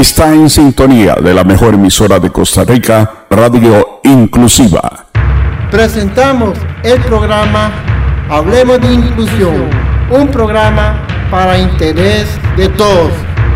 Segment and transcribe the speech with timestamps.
[0.00, 5.06] está en sintonía de la mejor emisora de Costa Rica, Radio Inclusiva.
[5.72, 7.72] Presentamos el programa
[8.30, 9.68] Hablemos de Inclusión,
[10.10, 13.10] un programa para interés de todos.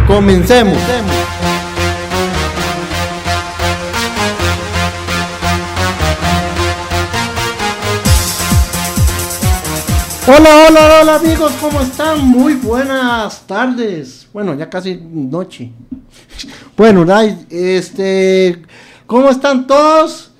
[0.09, 0.77] Comencemos.
[10.27, 12.27] Hola, hola, hola amigos, ¿cómo están?
[12.27, 14.27] Muy buenas tardes.
[14.33, 15.71] Bueno, ya casi noche.
[16.75, 17.05] Bueno,
[17.51, 18.63] este,
[19.07, 20.31] ¿cómo están todos?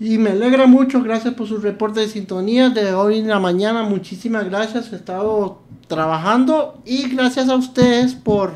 [0.00, 3.84] Y me alegra mucho, gracias por su reporte de sintonía de hoy en la mañana.
[3.84, 8.54] Muchísimas gracias, he estado trabajando y gracias a ustedes por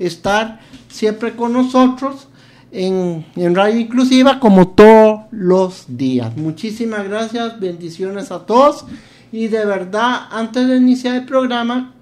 [0.00, 2.26] estar siempre con nosotros
[2.72, 6.36] en, en Radio Inclusiva como todos los días.
[6.36, 8.86] Muchísimas gracias, bendiciones a todos.
[9.30, 11.93] Y de verdad, antes de iniciar el programa,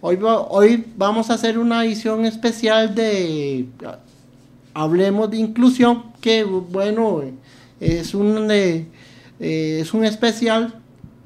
[0.00, 3.66] hoy, hoy vamos a hacer una edición especial de
[4.74, 7.22] Hablemos de Inclusión, que bueno,
[7.80, 8.86] es un, eh,
[9.38, 10.74] es un especial,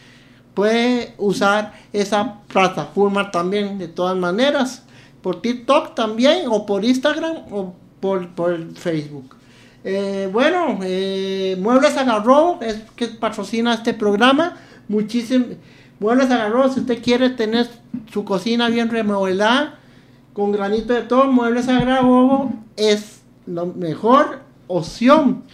[0.54, 4.84] puede usar esa plataforma también de todas maneras.
[5.20, 8.28] Por TikTok también, o por Instagram, o por,
[8.74, 9.36] Facebook.
[9.82, 14.56] Eh, bueno, eh, Muebles Agarró es que patrocina este programa.
[14.88, 15.46] Muchísimo.
[15.98, 17.68] Muebles Agarró, si usted quiere tener
[18.12, 19.78] su cocina bien remodelada,
[20.34, 25.44] con granito de todo, Muebles Agarró es la mejor opción.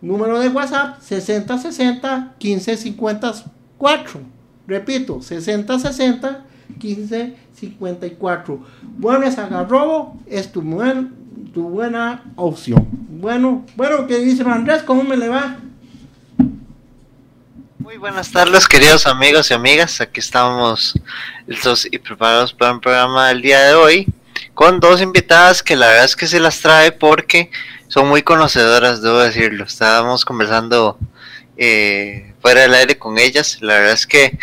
[0.00, 4.35] Número de WhatsApp 6060 1554.
[4.66, 8.60] Repito, 6060 1554.
[8.98, 10.60] Vuelves a Garrobo, es tu,
[11.52, 12.88] tu buena opción.
[13.08, 14.82] Bueno, bueno, ¿qué dice Andrés?
[14.82, 15.56] ¿Cómo me le va?
[17.78, 20.00] Muy buenas tardes, queridos amigos y amigas.
[20.00, 20.98] Aquí estamos
[21.46, 24.06] listos y preparados para un programa del día de hoy
[24.54, 27.50] con dos invitadas que la verdad es que se las trae porque
[27.88, 29.64] son muy conocedoras, debo decirlo.
[29.64, 30.98] Estábamos conversando
[31.56, 33.58] eh, fuera del aire con ellas.
[33.60, 34.38] La verdad es que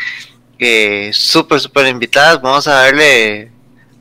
[0.59, 2.41] eh, súper, súper invitadas.
[2.41, 3.51] Vamos a darle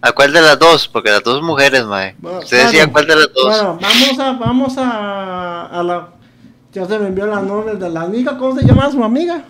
[0.01, 2.15] a cuál de las dos, porque las dos mujeres, mae.
[2.23, 3.45] Usted decía cuál de las dos.
[3.45, 6.09] Bueno, vamos a, vamos a, a la.
[6.73, 8.37] Ya se me envió la nombre de la amiga.
[8.39, 9.45] ¿Cómo se llama su amiga?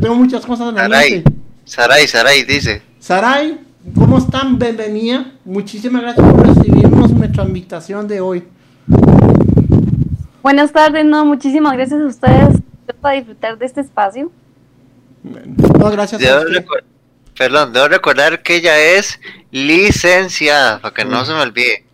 [0.00, 1.24] tengo muchas cosas en la Saray.
[1.64, 2.82] Saray, Saray, dice.
[2.98, 3.60] Saray,
[3.94, 4.58] ¿cómo están?
[4.58, 5.32] Bienvenida.
[5.44, 8.44] Muchísimas gracias por recibirnos nuestra invitación de hoy.
[10.42, 12.60] Buenas tardes, no, muchísimas gracias a ustedes
[13.00, 14.30] para disfrutar de este espacio.
[15.22, 16.22] No, gracias.
[17.36, 19.20] perdón, debo recordar que ella es
[19.50, 21.84] licenciada, para que no se me olvide.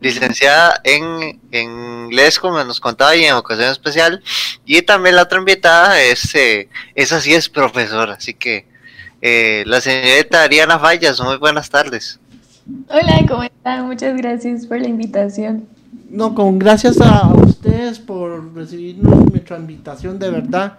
[0.00, 4.22] Licenciada en, inglés, como nos contaba, y en educación especial.
[4.64, 8.66] Y también la otra invitada es, eh, esa sí es profesora, así que
[9.20, 12.20] eh, la señorita Ariana Fallas, muy buenas tardes.
[12.88, 13.86] Hola, ¿cómo están?
[13.86, 15.66] Muchas gracias por la invitación.
[16.10, 20.78] No, con gracias a ustedes por recibir nuestra invitación, de verdad.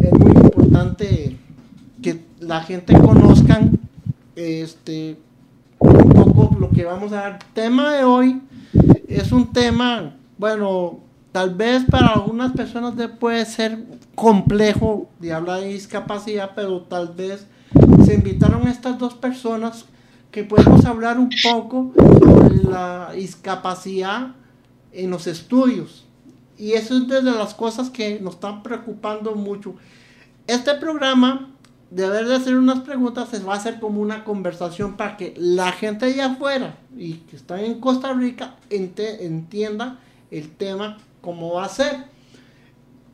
[0.00, 1.36] Es muy importante
[2.00, 3.78] que la gente conozcan
[4.36, 5.18] este
[5.80, 7.38] un poco lo que vamos a dar.
[7.54, 8.40] tema de hoy
[9.08, 11.00] es un tema, bueno,
[11.32, 13.84] tal vez para algunas personas puede ser
[14.14, 17.46] complejo de hablar de discapacidad, pero tal vez
[18.04, 19.86] se invitaron estas dos personas
[20.30, 24.34] que podemos hablar un poco sobre la discapacidad
[24.92, 26.04] en los estudios.
[26.56, 29.74] Y eso es de las cosas que nos están preocupando mucho.
[30.46, 31.50] Este programa,
[31.90, 35.34] de haber de hacer unas preguntas, se va a hacer como una conversación para que
[35.36, 39.98] la gente allá afuera y que está en Costa Rica entienda
[40.30, 42.04] el tema, cómo va a ser.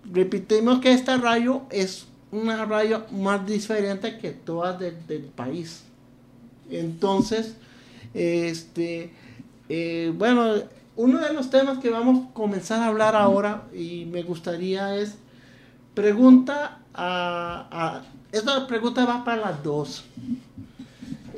[0.04, 5.84] repetimos que esta radio es una radio más diferente que todas del país.
[6.70, 7.54] Entonces,
[8.14, 9.12] este,
[9.68, 10.54] eh, bueno,
[10.96, 15.16] uno de los temas que vamos a comenzar a hablar ahora y me gustaría es
[15.94, 18.02] pregunta a,
[18.32, 20.04] esta pregunta va para las dos.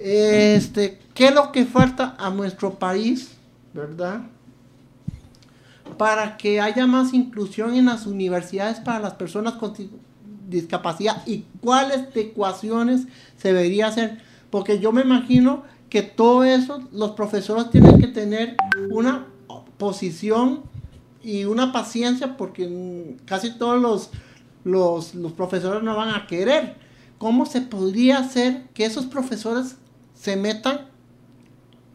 [0.00, 3.32] Este, ¿qué es lo que falta a nuestro país,
[3.74, 4.22] verdad?
[5.96, 9.74] Para que haya más inclusión en las universidades para las personas con
[10.48, 17.12] discapacidad y cuáles ecuaciones se debería hacer, porque yo me imagino que todo eso los
[17.12, 18.56] profesores tienen que tener
[18.90, 19.26] una
[19.78, 20.62] posición
[21.22, 24.10] y una paciencia porque casi todos los,
[24.64, 26.76] los, los, profesores no van a querer.
[27.18, 29.76] ¿Cómo se podría hacer que esos profesores
[30.14, 30.88] se metan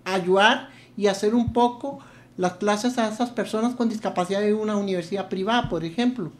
[0.05, 1.99] a ayudar y hacer un poco
[2.35, 6.31] las clases a esas personas con discapacidad en una universidad privada, por ejemplo?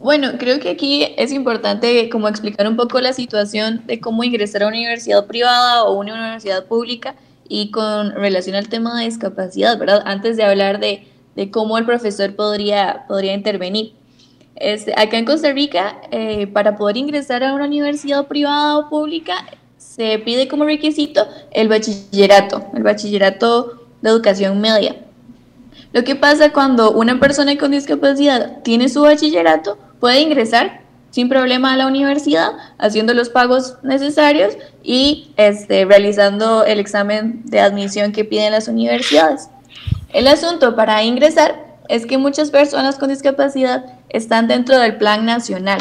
[0.00, 4.62] Bueno, creo que aquí es importante como explicar un poco la situación de cómo ingresar
[4.62, 7.16] a una universidad privada o una universidad pública
[7.48, 10.02] y con relación al tema de discapacidad, ¿verdad?
[10.04, 11.04] Antes de hablar de,
[11.50, 13.92] cómo el profesor podría, podría intervenir.
[14.54, 19.34] Este, acá en Costa Rica, eh, para poder ingresar a una universidad privada o pública,
[19.78, 24.94] se pide como requisito el bachillerato, el bachillerato de educación media.
[25.92, 31.72] Lo que pasa cuando una persona con discapacidad tiene su bachillerato, puede ingresar sin problema
[31.72, 38.24] a la universidad, haciendo los pagos necesarios y este, realizando el examen de admisión que
[38.24, 39.48] piden las universidades.
[40.12, 45.80] El asunto para ingresar es que muchas personas con discapacidad están dentro del plan nacional,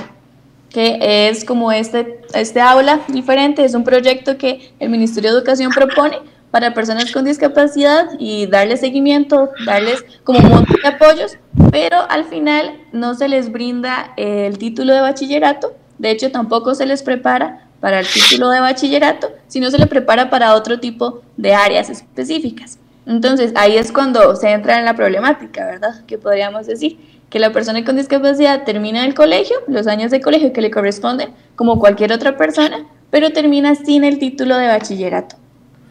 [0.69, 5.71] que es como este, este aula diferente, es un proyecto que el Ministerio de Educación
[5.71, 6.19] propone
[6.51, 11.37] para personas con discapacidad y darles seguimiento, darles como un montón de apoyos,
[11.71, 16.85] pero al final no se les brinda el título de bachillerato, de hecho tampoco se
[16.85, 21.53] les prepara para el título de bachillerato, sino se les prepara para otro tipo de
[21.53, 22.79] áreas específicas.
[23.05, 26.05] Entonces ahí es cuando se entra en la problemática, ¿verdad?
[26.05, 26.97] Que podríamos decir
[27.29, 31.29] que la persona con discapacidad termina el colegio, los años de colegio que le corresponden,
[31.55, 35.35] como cualquier otra persona, pero termina sin el título de bachillerato.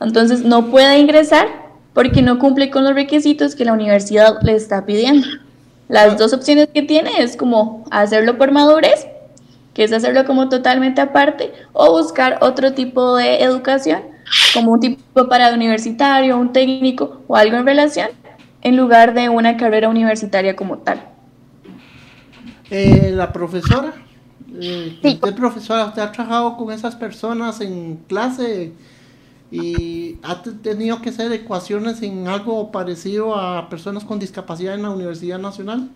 [0.00, 1.46] Entonces no puede ingresar
[1.93, 5.26] porque no cumple con los requisitos que la universidad le está pidiendo.
[5.88, 9.06] Las dos opciones que tiene es como hacerlo por madurez,
[9.72, 14.02] que es hacerlo como totalmente aparte, o buscar otro tipo de educación,
[14.52, 18.08] como un tipo para universitario, un técnico o algo en relación,
[18.62, 21.00] en lugar de una carrera universitaria como tal.
[22.69, 23.94] Eh, la profesora,
[24.60, 28.72] eh, usted profesora, usted ha trabajado con esas personas en clase
[29.50, 34.90] y ha tenido que hacer ecuaciones en algo parecido a personas con discapacidad en la
[34.90, 35.88] Universidad Nacional.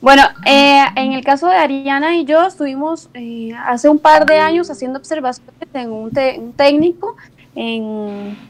[0.00, 4.38] Bueno, eh, en el caso de Ariana y yo estuvimos eh, hace un par de
[4.38, 6.10] años haciendo observaciones en un,
[6.54, 7.16] técnico,
[7.54, 7.82] en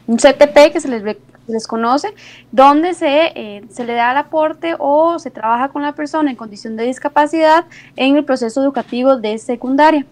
[0.07, 2.13] un CTP que se les, les conoce,
[2.51, 6.35] donde se, eh, se le da el aporte o se trabaja con la persona en
[6.35, 7.65] condición de discapacidad
[7.95, 10.05] en el proceso educativo de secundaria.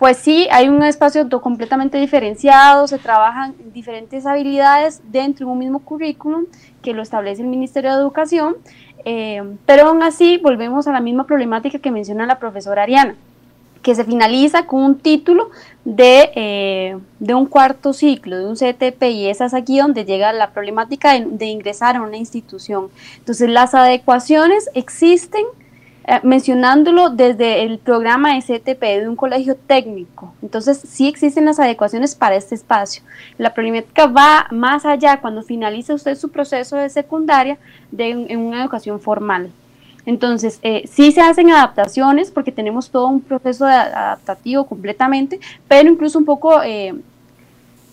[0.00, 5.80] Pues sí, hay un espacio completamente diferenciado, se trabajan diferentes habilidades dentro de un mismo
[5.80, 6.46] currículum
[6.80, 8.56] que lo establece el Ministerio de Educación,
[9.04, 13.14] eh, pero aún así volvemos a la misma problemática que menciona la profesora Ariana,
[13.82, 15.50] que se finaliza con un título
[15.84, 20.32] de, eh, de un cuarto ciclo, de un CTP, y esa es aquí donde llega
[20.32, 22.88] la problemática de ingresar a una institución.
[23.18, 25.44] Entonces las adecuaciones existen,
[26.10, 30.34] eh, mencionándolo desde el programa CTP de un colegio técnico.
[30.42, 33.04] Entonces, sí existen las adecuaciones para este espacio.
[33.38, 37.58] La problemática va más allá cuando finaliza usted su proceso de secundaria
[37.92, 39.52] de, en una educación formal.
[40.04, 45.38] Entonces, eh, sí se hacen adaptaciones porque tenemos todo un proceso adaptativo completamente,
[45.68, 46.92] pero incluso un poco eh,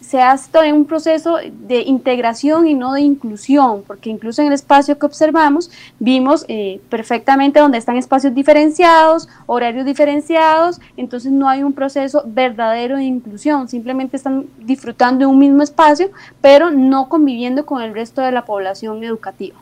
[0.08, 1.38] se hace en un proceso
[1.68, 6.80] de integración y no de inclusión, porque incluso en el espacio que observamos vimos eh,
[6.90, 13.68] perfectamente donde están espacios diferenciados, horarios diferenciados, entonces no hay un proceso verdadero de inclusión,
[13.68, 16.10] simplemente están disfrutando de un mismo espacio,
[16.40, 19.58] pero no conviviendo con el resto de la población educativa.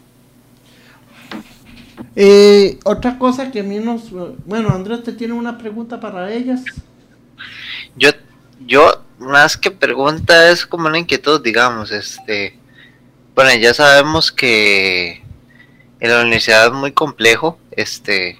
[2.15, 4.11] Eh, otra cosa que a mí nos...
[4.45, 6.63] Bueno, Andrés, ¿te tiene una pregunta para ellas?
[7.95, 8.09] Yo,
[8.65, 12.57] yo más que pregunta es como una inquietud, digamos, este,
[13.33, 15.23] bueno, ya sabemos que
[15.99, 18.39] en la universidad es muy complejo, este,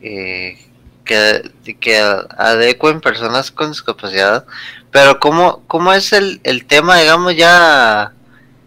[0.00, 0.58] eh,
[1.04, 1.50] que,
[1.80, 4.46] que adecuen personas con discapacidad,
[4.90, 8.14] pero ¿cómo, cómo es el, el tema, digamos, ya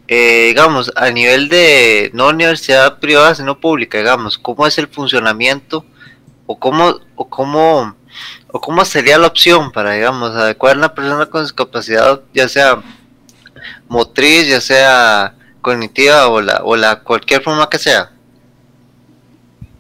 [0.10, 5.86] eh, digamos, a nivel de no universidad privada, sino pública, digamos, cómo es el funcionamiento
[6.46, 7.94] o cómo, o cómo,
[8.52, 12.82] o cómo sería la opción para, digamos, adecuar a una persona con discapacidad, ya sea
[13.88, 18.12] motriz, ya sea cognitiva o la, o la cualquier forma que sea.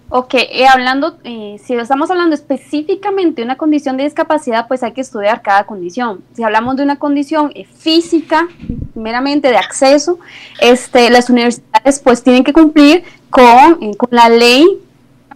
[0.09, 4.93] Ok, eh, hablando, eh, si estamos hablando específicamente de una condición de discapacidad, pues hay
[4.93, 6.23] que estudiar cada condición.
[6.33, 8.47] Si hablamos de una condición eh, física,
[8.95, 10.17] meramente de acceso,
[10.61, 14.65] este, las universidades pues tienen que cumplir con, con la ley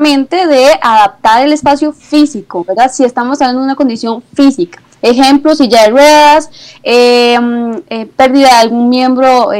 [0.01, 2.91] de adaptar el espacio físico, ¿verdad?
[2.91, 4.81] Si estamos hablando de una condición física.
[5.01, 6.49] Ejemplo, silla de ruedas,
[6.83, 9.51] mm, pérdida de algún miembro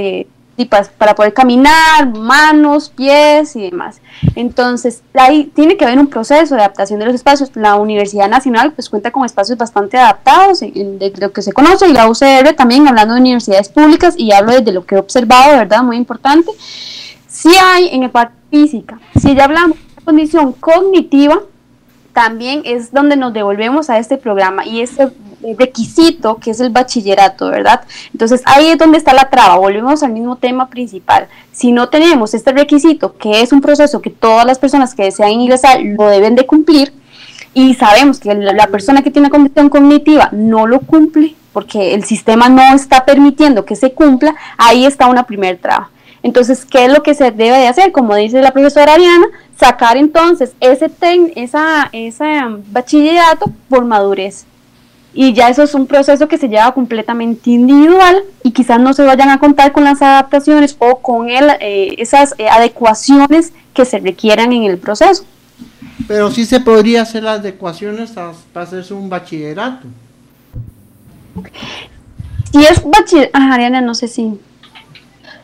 [0.98, 4.01] para poder caminar, manos, pies y demás.
[4.36, 7.51] Entonces, ahí tiene que haber un proceso de adaptación de los espacios.
[7.55, 11.93] La Universidad Nacional pues cuenta con espacios bastante adaptados de lo que se conoce y
[11.93, 15.83] la UCR también, hablando de universidades públicas y hablo desde lo que he observado, ¿verdad?
[15.83, 16.51] Muy importante.
[17.27, 21.39] Si hay en el parte física, si ya hablamos condición cognitiva,
[22.13, 25.12] también es donde nos devolvemos a este programa y ese
[25.58, 27.81] requisito que es el bachillerato, ¿verdad?
[28.12, 31.27] Entonces ahí es donde está la traba, volvemos al mismo tema principal.
[31.51, 35.31] Si no tenemos este requisito, que es un proceso que todas las personas que desean
[35.31, 36.93] ingresar lo deben de cumplir,
[37.53, 42.48] y sabemos que la persona que tiene condición cognitiva no lo cumple, porque el sistema
[42.48, 45.89] no está permitiendo que se cumpla, ahí está una primer traba.
[46.23, 47.91] Entonces, ¿qué es lo que se debe de hacer?
[47.91, 49.27] Como dice la profesora Ariana,
[49.59, 54.45] sacar entonces ese ten, esa, ese um, bachillerato por madurez.
[55.13, 59.03] Y ya eso es un proceso que se lleva completamente individual y quizás no se
[59.03, 63.99] vayan a contar con las adaptaciones o con el, eh, esas eh, adecuaciones que se
[63.99, 65.25] requieran en el proceso.
[66.07, 69.87] Pero sí se podría hacer las adecuaciones para hacerse un bachillerato.
[72.51, 74.39] Si es bachillerato, ah, Ariana, no sé si.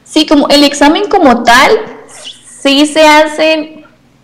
[0.09, 1.71] Sí, como el examen como tal,
[2.61, 3.73] sí se hace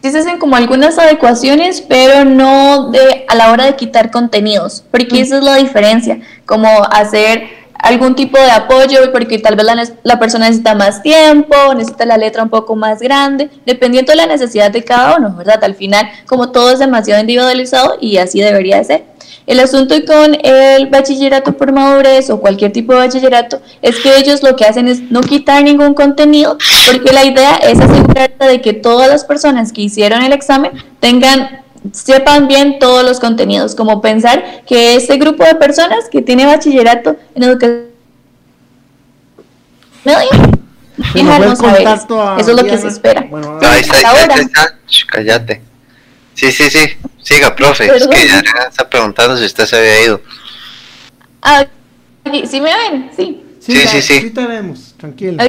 [0.01, 4.83] sí se hacen como algunas adecuaciones, pero no de a la hora de quitar contenidos,
[4.91, 9.87] porque esa es la diferencia, como hacer algún tipo de apoyo, porque tal vez la,
[10.03, 14.25] la, persona necesita más tiempo, necesita la letra un poco más grande, dependiendo de la
[14.25, 15.61] necesidad de cada uno, ¿verdad?
[15.63, 19.03] Al final, como todo es demasiado individualizado y así debería de ser.
[19.45, 24.55] El asunto con el bachillerato por o cualquier tipo de bachillerato es que ellos lo
[24.55, 26.57] que hacen es no quitar ningún contenido
[26.89, 30.71] porque la idea es asegurarse de que todas las personas que hicieron el examen
[31.01, 36.45] tengan sepan bien todos los contenidos, como pensar que este grupo de personas que tiene
[36.45, 37.93] bachillerato en educación
[42.37, 43.25] eso es lo que se espera.
[43.29, 44.77] Bueno, ahí está,
[45.09, 45.61] cállate.
[46.33, 46.79] Sí, sí, sí.
[47.21, 47.85] Siga, profe.
[47.95, 50.21] Es que ya está preguntando si usted se había ido.
[51.41, 51.65] Ah,
[52.49, 53.11] ¿sí me ven?
[53.15, 53.43] Sí.
[53.59, 54.19] Sí, sí, sí.
[54.19, 55.41] Sí, te vemos, tranquilo.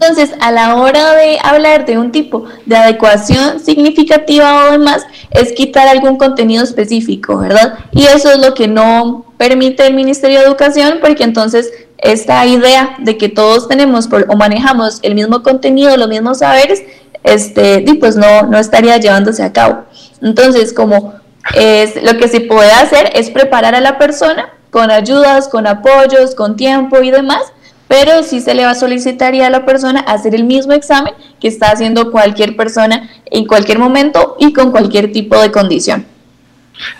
[0.00, 5.52] Entonces, a la hora de hablar de un tipo de adecuación significativa o demás, es
[5.52, 7.74] quitar algún contenido específico, ¿verdad?
[7.92, 12.96] Y eso es lo que no permite el Ministerio de Educación, porque entonces esta idea
[12.98, 16.82] de que todos tenemos o manejamos el mismo contenido, los mismos saberes,
[17.22, 19.84] este, pues no, no estaría llevándose a cabo.
[20.22, 21.12] Entonces, como
[21.54, 26.34] es, lo que se puede hacer es preparar a la persona con ayudas, con apoyos,
[26.34, 27.52] con tiempo y demás,
[27.90, 31.48] pero sí se le va a solicitar a la persona hacer el mismo examen que
[31.48, 36.06] está haciendo cualquier persona en cualquier momento y con cualquier tipo de condición.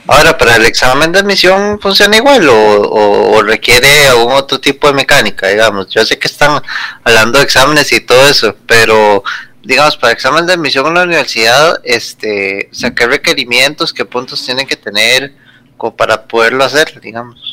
[0.09, 5.47] Ahora, ¿para el examen de admisión funciona igual o, requiere algún otro tipo de mecánica,
[5.47, 5.89] digamos?
[5.91, 6.61] Yo sé que están
[7.05, 9.23] hablando de exámenes y todo eso, pero
[9.63, 14.45] digamos, para examen de admisión a la universidad, este, o sea, qué requerimientos, qué puntos
[14.45, 15.35] tienen que tener
[15.77, 17.50] como para poderlo hacer, digamos.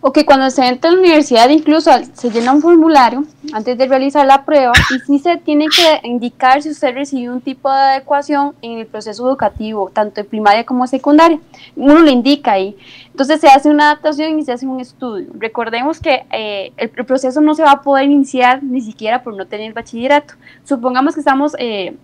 [0.00, 3.86] O que cuando se entra a la universidad incluso se llena un formulario antes de
[3.86, 7.78] realizar la prueba y sí se tiene que indicar si usted recibió un tipo de
[7.78, 11.40] adecuación en el proceso educativo, tanto de primaria como secundaria.
[11.74, 12.76] Uno le indica ahí.
[13.10, 15.26] Entonces se hace una adaptación y se hace un estudio.
[15.34, 19.46] Recordemos que eh, el, proceso no se va a poder iniciar ni siquiera por no
[19.46, 20.34] tener bachillerato.
[20.62, 21.96] Supongamos que estamos eh,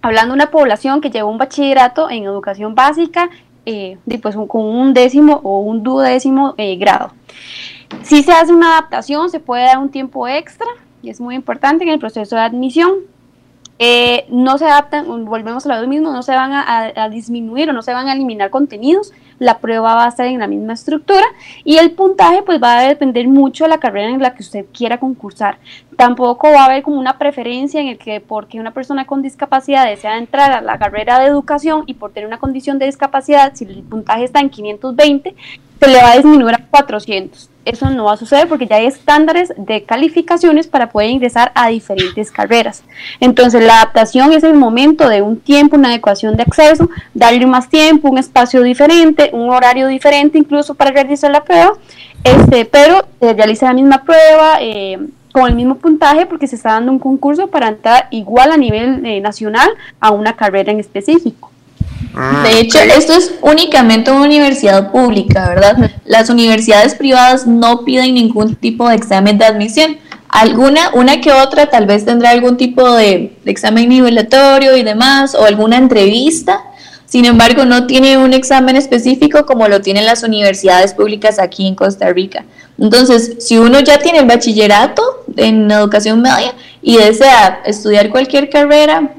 [0.00, 3.28] hablando de una población que lleva un bachillerato en educación básica
[3.66, 7.12] eh, pues con un décimo o un duodécimo eh, grado.
[8.02, 10.66] Si se hace una adaptación, se puede dar un tiempo extra
[11.02, 12.92] y es muy importante en el proceso de admisión.
[13.78, 17.82] Eh, no se adaptan, volvemos a lo mismo, no se van a, disminuir o no
[17.82, 21.24] se van a eliminar contenidos, la prueba va a estar en la misma estructura
[21.64, 24.66] y el puntaje pues va a depender mucho de la carrera en la que usted
[24.72, 25.58] quiera concursar.
[25.96, 29.86] Tampoco va a haber como una preferencia en el que porque una persona con discapacidad
[29.86, 33.64] desea entrar a la carrera de educación y por tener una condición de discapacidad, si
[33.64, 35.34] el puntaje está en 520,
[35.82, 38.86] se le va a disminuir a 400 eso no va a suceder porque ya hay
[38.86, 42.82] estándares de calificaciones para poder ingresar a diferentes carreras.
[43.20, 47.68] Entonces, la adaptación es el momento de un tiempo, una adecuación de acceso, darle más
[47.68, 51.72] tiempo, un espacio diferente, un horario diferente incluso para realizar la prueba,
[52.24, 54.58] este, pero se realiza la misma prueba.
[54.60, 54.98] Eh,
[55.32, 59.06] con el mismo puntaje porque se está dando un concurso para entrar igual a nivel
[59.06, 61.51] eh, nacional a una carrera en específico.
[62.14, 65.92] Ah, de hecho, esto es únicamente una universidad pública, ¿verdad?
[66.04, 69.96] Las universidades privadas no piden ningún tipo de examen de admisión.
[70.28, 75.34] Alguna, una que otra tal vez tendrá algún tipo de, de examen nivelatorio y demás,
[75.34, 76.60] o alguna entrevista,
[77.12, 81.74] sin embargo, no tiene un examen específico como lo tienen las universidades públicas aquí en
[81.74, 82.46] Costa Rica.
[82.78, 85.02] Entonces, si uno ya tiene el bachillerato
[85.36, 89.10] en educación media y desea estudiar cualquier carrera,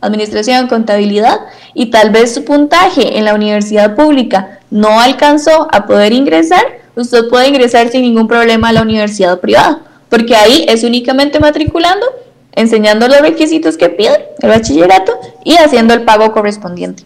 [0.00, 1.38] administración, contabilidad,
[1.74, 6.64] y tal vez su puntaje en la universidad pública no alcanzó a poder ingresar,
[6.94, 12.06] usted puede ingresar sin ningún problema a la universidad privada, porque ahí es únicamente matriculando,
[12.52, 17.04] enseñando los requisitos que pide el bachillerato y haciendo el pago correspondiente.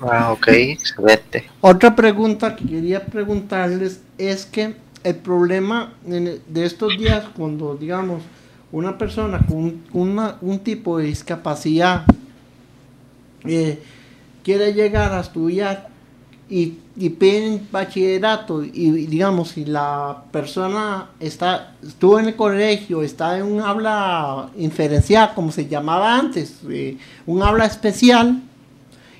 [0.00, 1.48] Ah, ok, excelente.
[1.60, 8.22] Otra pregunta que quería preguntarles es que el problema de estos días, cuando digamos
[8.76, 9.80] una persona con
[10.42, 12.04] un tipo de discapacidad
[13.44, 13.82] eh,
[14.44, 15.88] quiere llegar a estudiar
[16.50, 23.38] y, y piden bachillerato y digamos si la persona está estuvo en el colegio está
[23.38, 28.42] en un habla inferencial como se llamaba antes eh, un habla especial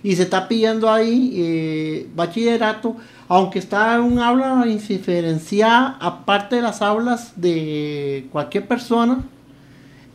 [0.03, 6.63] y se está pidiendo ahí eh, bachillerato, aunque está en un aula indiferenciada, aparte de
[6.63, 9.25] las aulas de cualquier persona,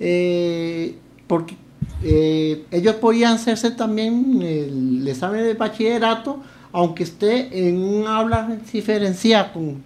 [0.03, 0.95] eh,
[1.27, 1.55] porque
[2.03, 9.53] eh, ellos podían hacerse también el, examen de bachillerato, aunque esté en un aula diferenciada
[9.53, 9.83] con,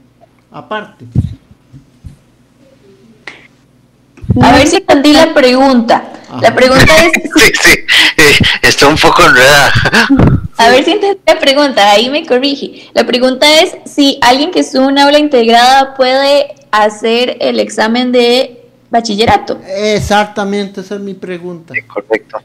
[0.51, 1.06] aparte.
[4.41, 6.12] A ver si entendí la pregunta.
[6.41, 7.12] La pregunta es...
[7.36, 7.80] Sí, sí,
[8.17, 9.73] eh, está un poco enredada.
[10.58, 12.89] A ver si entendí la pregunta, ahí me corrige.
[12.93, 18.13] La pregunta es si alguien que estuvo en una aula integrada puede hacer el examen
[18.13, 18.55] de
[18.96, 19.60] bachillerato.
[19.68, 21.74] Exactamente, esa es mi pregunta.
[21.88, 22.38] correcto.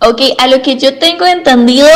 [0.00, 1.88] Ok, a lo que yo tengo entendido,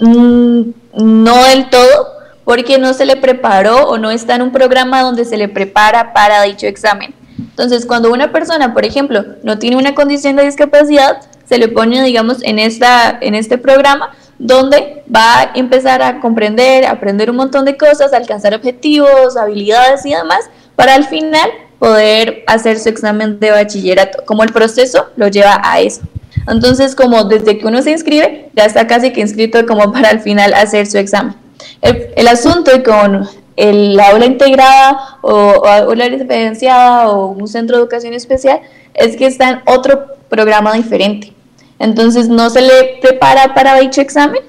[0.00, 0.60] mm,
[0.94, 5.24] no del todo, porque no se le preparó o no está en un programa donde
[5.24, 7.14] se le prepara para dicho examen.
[7.38, 12.02] Entonces, cuando una persona, por ejemplo, no tiene una condición de discapacidad, se le pone,
[12.02, 17.64] digamos, en, esta, en este programa donde va a empezar a comprender, aprender un montón
[17.64, 23.50] de cosas, alcanzar objetivos, habilidades y demás, para al final poder hacer su examen de
[23.50, 24.24] bachillerato.
[24.24, 26.02] Como el proceso lo lleva a eso.
[26.48, 30.20] Entonces, como desde que uno se inscribe, ya está casi que inscrito como para al
[30.20, 31.34] final hacer su examen.
[31.80, 38.60] El, asunto con el aula integrada o, aula diferenciada o un centro de educación especial
[38.94, 41.32] es que está en otro programa diferente.
[41.78, 44.42] Entonces no se le prepara para dicho examen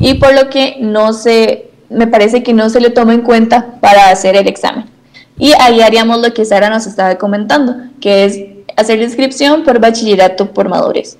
[0.00, 3.78] y por lo que no se, me parece que no se le toma en cuenta
[3.80, 4.93] para hacer el examen.
[5.36, 8.40] Y ahí haríamos lo que Sara nos estaba comentando, que es
[8.76, 11.18] hacer la inscripción por bachillerato por madurez.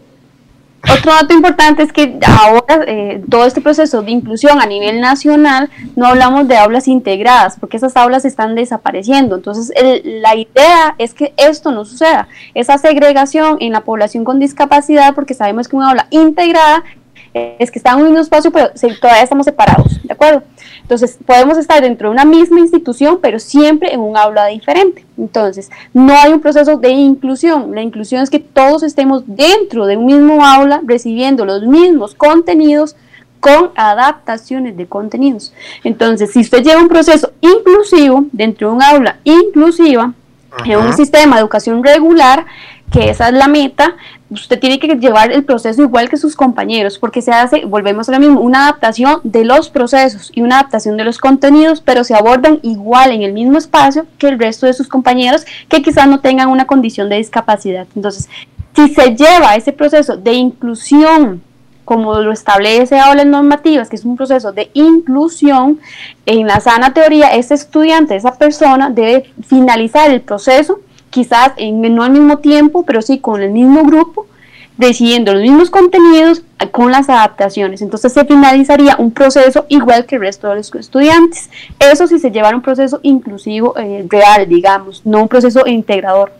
[0.93, 5.71] Otro dato importante es que ahora eh, todo este proceso de inclusión a nivel nacional
[5.97, 9.37] no hablamos de aulas integradas porque esas aulas están desapareciendo.
[9.37, 9.73] Entonces
[10.05, 15.33] la idea es que esto no suceda, esa segregación en la población con discapacidad porque
[15.33, 16.85] sabemos que una aula integrada
[17.35, 18.71] es que están en un mismo espacio pero
[19.01, 20.43] todavía estamos separados, ¿de acuerdo?
[20.83, 25.05] Entonces, podemos estar dentro de una misma institución, pero siempre en un aula diferente.
[25.17, 27.75] Entonces, no hay un proceso de inclusión.
[27.75, 32.97] La inclusión es que todos estemos dentro de un mismo aula, recibiendo los mismos contenidos
[33.41, 35.55] con adaptaciones de contenidos.
[35.85, 40.13] Entonces, si usted lleva un proceso inclusivo dentro de un aula inclusiva,
[40.65, 42.47] en un sistema de educación regular,
[42.93, 43.97] que esa es la meta,
[44.35, 48.13] usted tiene que llevar el proceso igual que sus compañeros, porque se hace, volvemos a
[48.13, 52.15] lo mismo, una adaptación de los procesos y una adaptación de los contenidos, pero se
[52.15, 56.21] abordan igual en el mismo espacio que el resto de sus compañeros que quizás no
[56.21, 57.87] tengan una condición de discapacidad.
[57.97, 58.29] Entonces,
[58.75, 61.43] si se lleva ese proceso de inclusión
[61.85, 65.81] como lo establece ahora las normativas, que es un proceso de inclusión,
[66.27, 70.81] en la sana teoría, ese estudiante, esa persona debe finalizar el proceso
[71.15, 74.27] quizás en, no al mismo tiempo, pero sí con el mismo grupo,
[74.77, 77.83] decidiendo los mismos contenidos con las adaptaciones.
[77.83, 81.51] Entonces se finalizaría un proceso igual que el resto de los estudiantes.
[81.79, 86.33] Eso sí se lleva un proceso inclusivo eh, real, digamos, no un proceso integrador.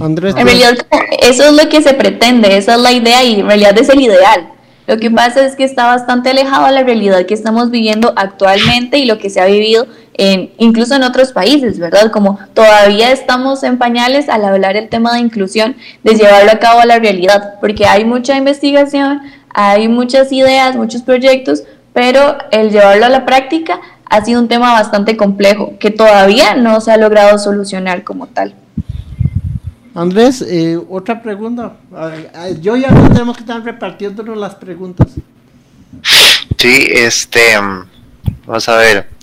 [0.00, 0.78] Andrés, en realidad
[1.20, 4.00] eso es lo que se pretende, esa es la idea y en realidad es el
[4.00, 4.48] ideal.
[4.86, 8.98] Lo que pasa es que está bastante alejado de la realidad que estamos viviendo actualmente
[8.98, 9.86] y lo que se ha vivido
[10.18, 12.10] en, incluso en otros países, ¿verdad?
[12.10, 16.80] Como todavía estamos en pañales al hablar el tema de inclusión, de llevarlo a cabo
[16.80, 23.06] a la realidad, porque hay mucha investigación, hay muchas ideas, muchos proyectos, pero el llevarlo
[23.06, 27.38] a la práctica ha sido un tema bastante complejo que todavía no se ha logrado
[27.38, 28.54] solucionar como tal.
[29.94, 31.76] Andrés, eh, otra pregunta.
[32.60, 35.08] Yo ya no tenemos que estar repartiéndonos las preguntas.
[36.58, 37.40] Sí, este,
[38.46, 39.15] vamos a ver.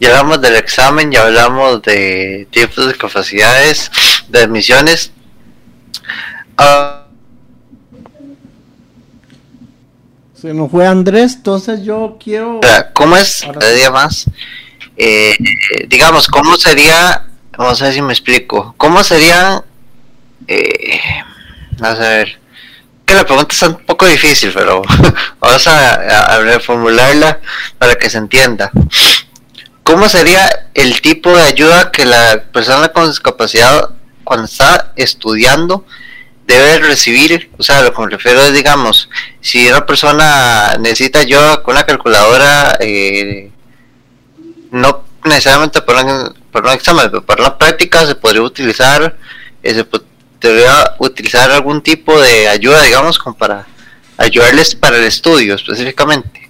[0.00, 3.90] Ya hablamos del examen, ya hablamos de tiempos de capacidades,
[4.28, 5.12] de admisiones.
[6.56, 7.04] Ah,
[10.44, 12.60] Se nos fue Andrés, entonces yo quiero...
[12.92, 13.46] ¿Cómo es?
[13.76, 14.26] día más.
[14.94, 15.34] Eh,
[15.88, 17.28] digamos, ¿cómo sería?
[17.56, 18.74] Vamos a ver si me explico.
[18.76, 19.64] ¿Cómo sería?
[20.46, 21.00] Eh,
[21.78, 22.38] vamos a ver.
[23.06, 24.82] Que la pregunta es un poco difícil, pero
[25.40, 27.40] vamos a, reformularla
[27.78, 28.70] para que se entienda.
[29.84, 33.90] ¿Cómo sería el tipo de ayuda que la persona con discapacidad
[34.24, 35.84] cuando está estudiando
[36.46, 41.62] debe recibir, o sea, lo que me refiero es, digamos, si una persona necesita ayuda
[41.62, 43.50] con una calculadora, eh,
[44.70, 46.34] no necesariamente para un,
[46.72, 49.16] examen, pero para la práctica se podría utilizar,
[49.62, 53.66] eh, se podría utilizar algún tipo de ayuda, digamos, como para
[54.16, 56.43] ayudarles para el estudio específicamente.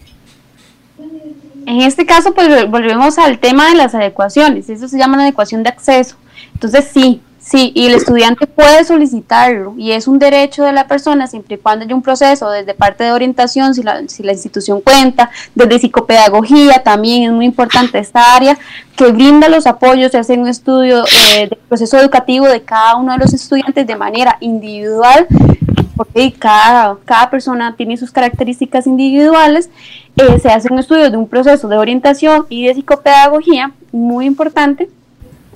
[1.66, 5.62] En este caso, pues volvemos al tema de las adecuaciones, eso se llama la adecuación
[5.62, 6.16] de acceso.
[6.52, 11.26] Entonces, sí, Sí, y el estudiante puede solicitarlo y es un derecho de la persona
[11.26, 14.80] siempre y cuando haya un proceso desde parte de orientación, si la, si la institución
[14.80, 18.56] cuenta, desde psicopedagogía también es muy importante esta área,
[18.96, 23.12] que brinda los apoyos, se hace un estudio eh, del proceso educativo de cada uno
[23.12, 25.26] de los estudiantes de manera individual,
[25.98, 29.68] porque cada, cada persona tiene sus características individuales,
[30.16, 34.88] eh, se hace un estudio de un proceso de orientación y de psicopedagogía, muy importante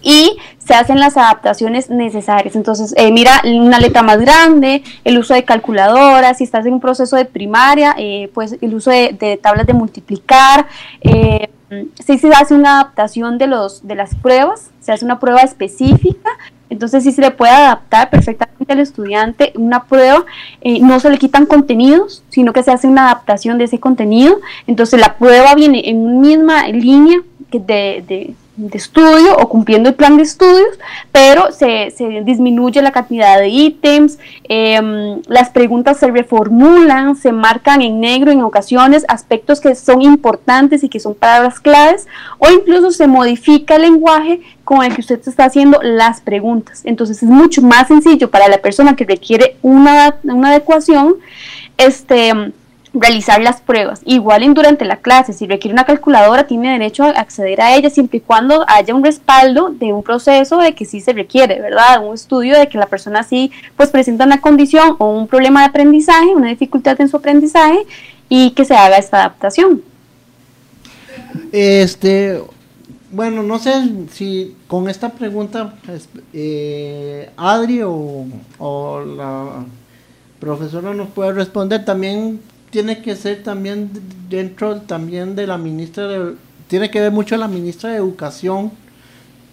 [0.02, 2.54] y se hacen las adaptaciones necesarias.
[2.54, 6.80] Entonces, eh, mira una letra más grande, el uso de calculadoras, si estás en un
[6.80, 10.66] proceso de primaria, eh, pues el uso de, tablas de multiplicar.
[11.00, 11.48] Eh,
[12.04, 16.30] si se hace una adaptación de, los, de las pruebas, se hace una prueba específica,
[16.70, 20.24] entonces sí se le puede adaptar perfectamente al estudiante una prueba,
[20.80, 24.98] no se le quitan contenidos, sino que se hace una adaptación de ese contenido, entonces
[24.98, 28.34] la prueba viene en una misma línea de de
[28.73, 30.79] estudio o cumpliendo el plan de estudios,
[31.12, 37.83] pero se, se disminuye la cantidad de ítems, em, las preguntas se reformulan, se marcan
[37.83, 42.07] en negro en ocasiones aspectos que son importantes y que son palabras claves,
[42.38, 46.83] o incluso se modifica el lenguaje con el que usted está haciendo las preguntas.
[46.85, 51.16] Entonces es mucho más sencillo para la persona que requiere una, una adecuación.
[51.79, 52.53] Este,
[52.92, 54.01] realizar las pruebas.
[54.05, 57.90] Igual en durante la clase, si requiere una calculadora, tiene derecho a acceder a ella
[57.90, 62.05] siempre y cuando haya un respaldo de un proceso de que sí se requiere, ¿verdad?
[62.05, 65.66] Un estudio de que la persona sí pues presenta una condición o un problema de
[65.66, 67.87] aprendizaje, una dificultad en su aprendizaje
[68.29, 69.83] y que se haga esta adaptación.
[71.53, 72.42] Este,
[73.11, 73.72] bueno, no sé
[74.12, 75.74] si con esta pregunta
[76.33, 78.27] eh, Adri o,
[78.59, 79.64] o la
[80.38, 81.85] profesora nos puede responder.
[81.85, 83.90] También tiene que ser también
[84.28, 86.35] dentro también de la ministra de
[86.68, 88.70] tiene que ver mucho la ministra de educación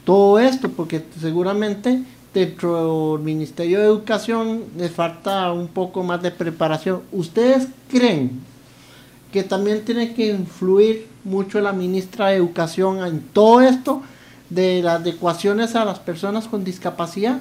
[0.04, 2.04] todo esto porque seguramente
[2.36, 7.02] dentro del ministerio de educación le falta un poco más de preparación.
[7.14, 8.42] Ustedes creen
[9.32, 14.02] que también tiene que influir mucho la ministra de educación en todo esto
[14.50, 17.40] de las adecuaciones a las personas con discapacidad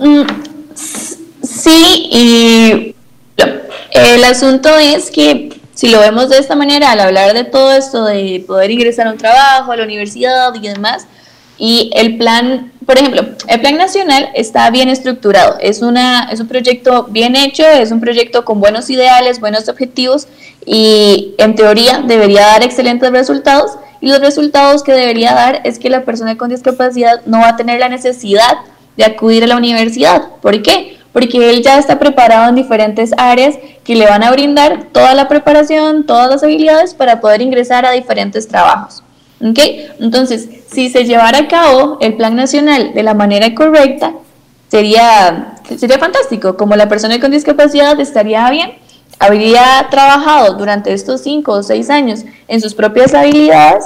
[0.00, 0.53] mm,
[1.64, 2.94] Sí, y
[3.92, 8.04] el asunto es que si lo vemos de esta manera, al hablar de todo esto,
[8.04, 11.06] de poder ingresar a un trabajo, a la universidad y demás,
[11.56, 16.48] y el plan, por ejemplo, el plan nacional está bien estructurado, es, una, es un
[16.48, 20.28] proyecto bien hecho, es un proyecto con buenos ideales, buenos objetivos
[20.66, 23.70] y en teoría debería dar excelentes resultados
[24.02, 27.56] y los resultados que debería dar es que la persona con discapacidad no va a
[27.56, 28.58] tener la necesidad
[28.98, 30.28] de acudir a la universidad.
[30.42, 30.98] ¿Por qué?
[31.14, 35.28] Porque él ya está preparado en diferentes áreas que le van a brindar toda la
[35.28, 39.04] preparación, todas las habilidades para poder ingresar a diferentes trabajos.
[39.40, 39.58] ¿Ok?
[40.00, 44.12] Entonces, si se llevara a cabo el plan nacional de la manera correcta,
[44.68, 46.56] sería, sería fantástico.
[46.56, 48.72] Como la persona con discapacidad estaría bien,
[49.20, 53.84] habría trabajado durante estos cinco o seis años en sus propias habilidades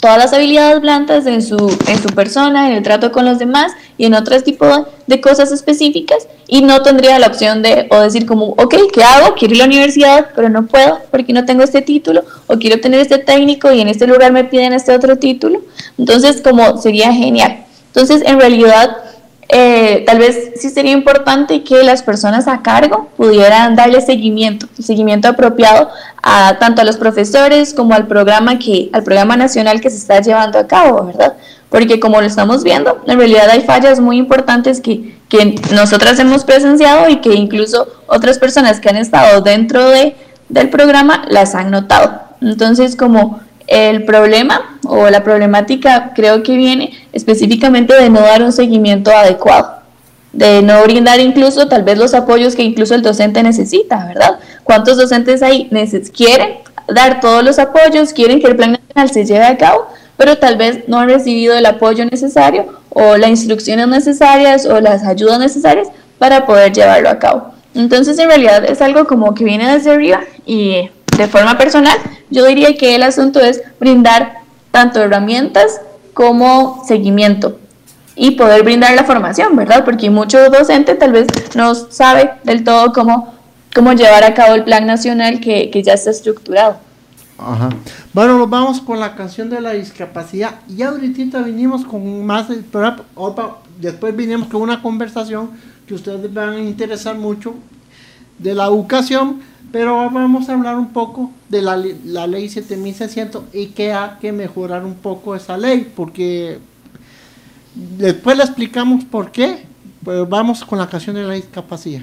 [0.00, 3.72] todas las habilidades blandas en su, en su persona, en el trato con los demás
[3.98, 8.26] y en otros tipos de cosas específicas y no tendría la opción de o decir
[8.26, 9.34] como, ok, ¿qué hago?
[9.34, 12.80] Quiero ir a la universidad, pero no puedo porque no tengo este título o quiero
[12.80, 15.62] tener este técnico y en este lugar me piden este otro título.
[15.98, 17.64] Entonces, como sería genial.
[17.86, 18.96] Entonces, en realidad,
[19.54, 25.28] eh, tal vez sí sería importante que las personas a cargo pudieran darle seguimiento, seguimiento
[25.28, 25.90] apropiado
[26.22, 30.22] a tanto a los profesores como al programa que, al programa nacional que se está
[30.22, 31.34] llevando a cabo, ¿verdad?
[31.68, 36.44] Porque como lo estamos viendo, en realidad hay fallas muy importantes que, que nosotras hemos
[36.44, 40.16] presenciado y que incluso otras personas que han estado dentro de,
[40.48, 42.22] del programa las han notado.
[42.40, 48.52] Entonces, como el problema o la problemática creo que viene específicamente de no dar un
[48.52, 49.80] seguimiento adecuado,
[50.32, 54.38] de no brindar incluso tal vez los apoyos que incluso el docente necesita, ¿verdad?
[54.64, 55.70] ¿Cuántos docentes ahí
[56.14, 60.38] quieren dar todos los apoyos, quieren que el plan nacional se lleve a cabo, pero
[60.38, 65.38] tal vez no han recibido el apoyo necesario o las instrucciones necesarias o las ayudas
[65.38, 67.52] necesarias para poder llevarlo a cabo?
[67.74, 70.90] Entonces en realidad es algo como que viene desde arriba y
[71.22, 71.96] de forma personal,
[72.30, 74.40] yo diría que el asunto es brindar
[74.72, 75.80] tanto herramientas
[76.14, 77.58] como seguimiento
[78.16, 79.84] y poder brindar la formación, ¿verdad?
[79.84, 83.34] Porque muchos docentes tal vez no sabe del todo cómo,
[83.72, 86.78] cómo llevar a cabo el plan nacional que, que ya está estructurado.
[87.38, 87.70] Ajá.
[88.12, 90.56] Bueno, nos vamos con la canción de la discapacidad.
[90.68, 92.48] Y ahorita vinimos con más,
[93.78, 95.50] después vinimos con una conversación
[95.86, 97.54] que ustedes van a interesar mucho
[98.38, 99.40] de la educación
[99.72, 104.30] pero vamos a hablar un poco de la, la ley 7600 y que hay que
[104.30, 106.58] mejorar un poco esa ley, porque
[107.74, 109.64] después le explicamos por qué,
[110.04, 112.02] pero vamos con la canción de la discapacidad.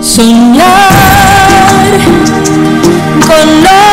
[0.00, 0.88] Soñar
[3.26, 3.87] con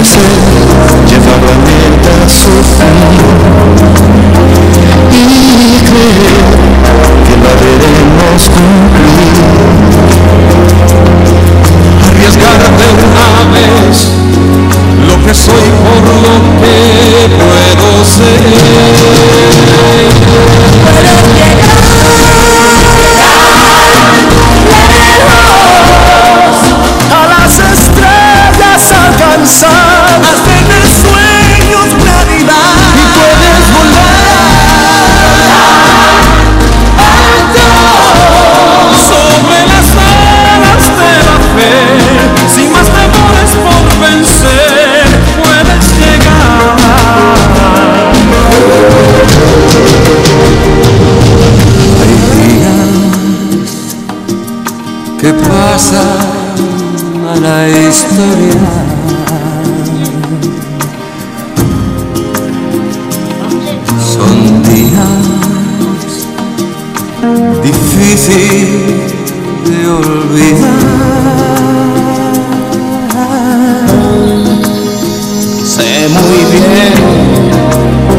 [0.00, 0.40] Es ofrecer,
[1.10, 3.00] llevar la meta a su fin
[5.12, 5.14] y
[5.84, 6.40] creer
[7.26, 9.36] que la veremos cumplir.
[12.08, 13.96] Arriesgar de una vez
[15.06, 16.74] lo que soy por lo que
[17.36, 18.40] puedo ser.
[57.40, 58.60] La historia.
[64.12, 65.24] Son días
[67.62, 69.12] difíciles
[69.64, 70.80] de olvidar.
[75.64, 76.94] Sé muy bien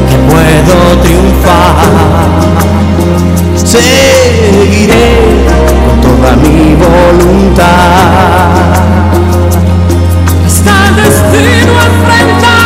[0.10, 1.90] que puedo triunfar.
[3.56, 5.08] Seguiré
[6.02, 8.51] toda mi voluntad.
[11.42, 12.61] Está el destino a enfrentar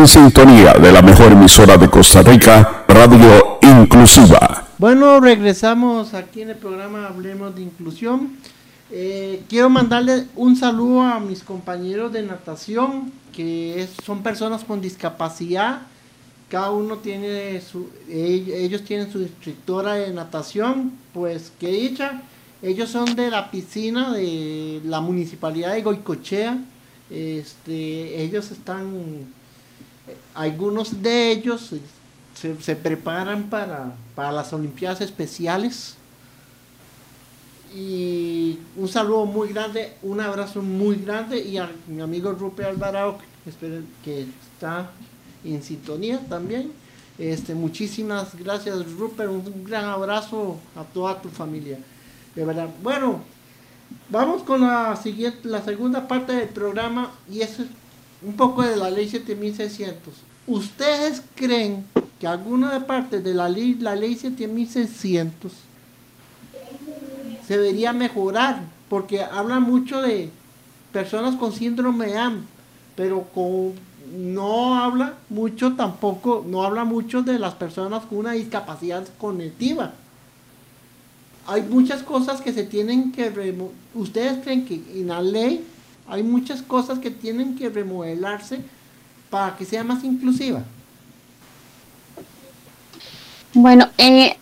[0.00, 4.66] en sintonía de la mejor emisora de Costa Rica, Radio Inclusiva.
[4.78, 8.38] Bueno, regresamos aquí en el programa Hablemos de Inclusión.
[8.90, 15.82] Eh, quiero mandarle un saludo a mis compañeros de natación, que son personas con discapacidad.
[16.48, 22.22] Cada uno tiene su, ell- ellos tienen su instructora de natación, pues que dicha.
[22.62, 26.56] Ellos son de la piscina de la municipalidad de Goicochea.
[27.10, 28.86] Este, ellos están,
[30.34, 31.74] algunos de ellos
[32.34, 35.96] se, preparan para, para las Olimpiadas Especiales.
[37.74, 43.18] Y un saludo muy grande, un abrazo muy grande y a mi amigo Rupert Alvarado,
[43.44, 44.90] que, que está
[45.44, 46.72] en sintonía también.
[47.18, 51.78] Este, muchísimas gracias Rupert, un gran abrazo a toda tu familia.
[52.34, 52.68] De verdad.
[52.82, 53.20] Bueno,
[54.08, 57.58] vamos con la siguiente, la segunda parte del programa y es
[58.22, 60.14] un poco de la ley 7600.
[60.46, 61.84] ¿Ustedes creen
[62.18, 65.52] que alguna de parte de la ley, la ley 7600
[67.46, 68.62] se debería mejorar?
[68.88, 70.30] Porque habla mucho de
[70.92, 72.46] personas con síndrome de AM,
[72.96, 73.74] pero con,
[74.12, 79.92] no habla mucho tampoco, no habla mucho de las personas con una discapacidad cognitiva.
[81.46, 83.32] Hay muchas cosas que se tienen que
[83.94, 85.64] ¿Ustedes creen que en la ley
[86.10, 88.60] hay muchas cosas que tienen que remodelarse
[89.30, 90.62] para que sea más inclusiva?
[93.54, 94.36] Bueno, eh,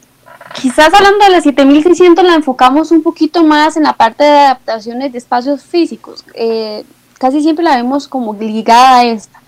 [0.60, 5.12] quizás hablando de la 7600 la enfocamos un poquito más en la parte de adaptaciones
[5.12, 6.24] de espacios físicos.
[6.34, 6.84] Eh,
[7.18, 9.42] casi siempre la vemos como ligada a esta.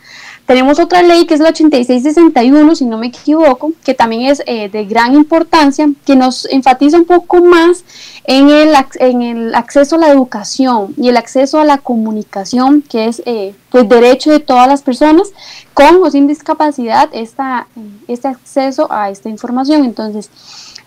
[0.51, 4.69] Tenemos otra ley que es la 8661, si no me equivoco, que también es eh,
[4.69, 7.85] de gran importancia, que nos enfatiza un poco más
[8.25, 13.05] en el, en el acceso a la educación y el acceso a la comunicación, que
[13.05, 15.29] es eh, pues derecho de todas las personas
[15.73, 17.69] con o sin discapacidad esta,
[18.09, 19.85] este acceso a esta información.
[19.85, 20.31] Entonces,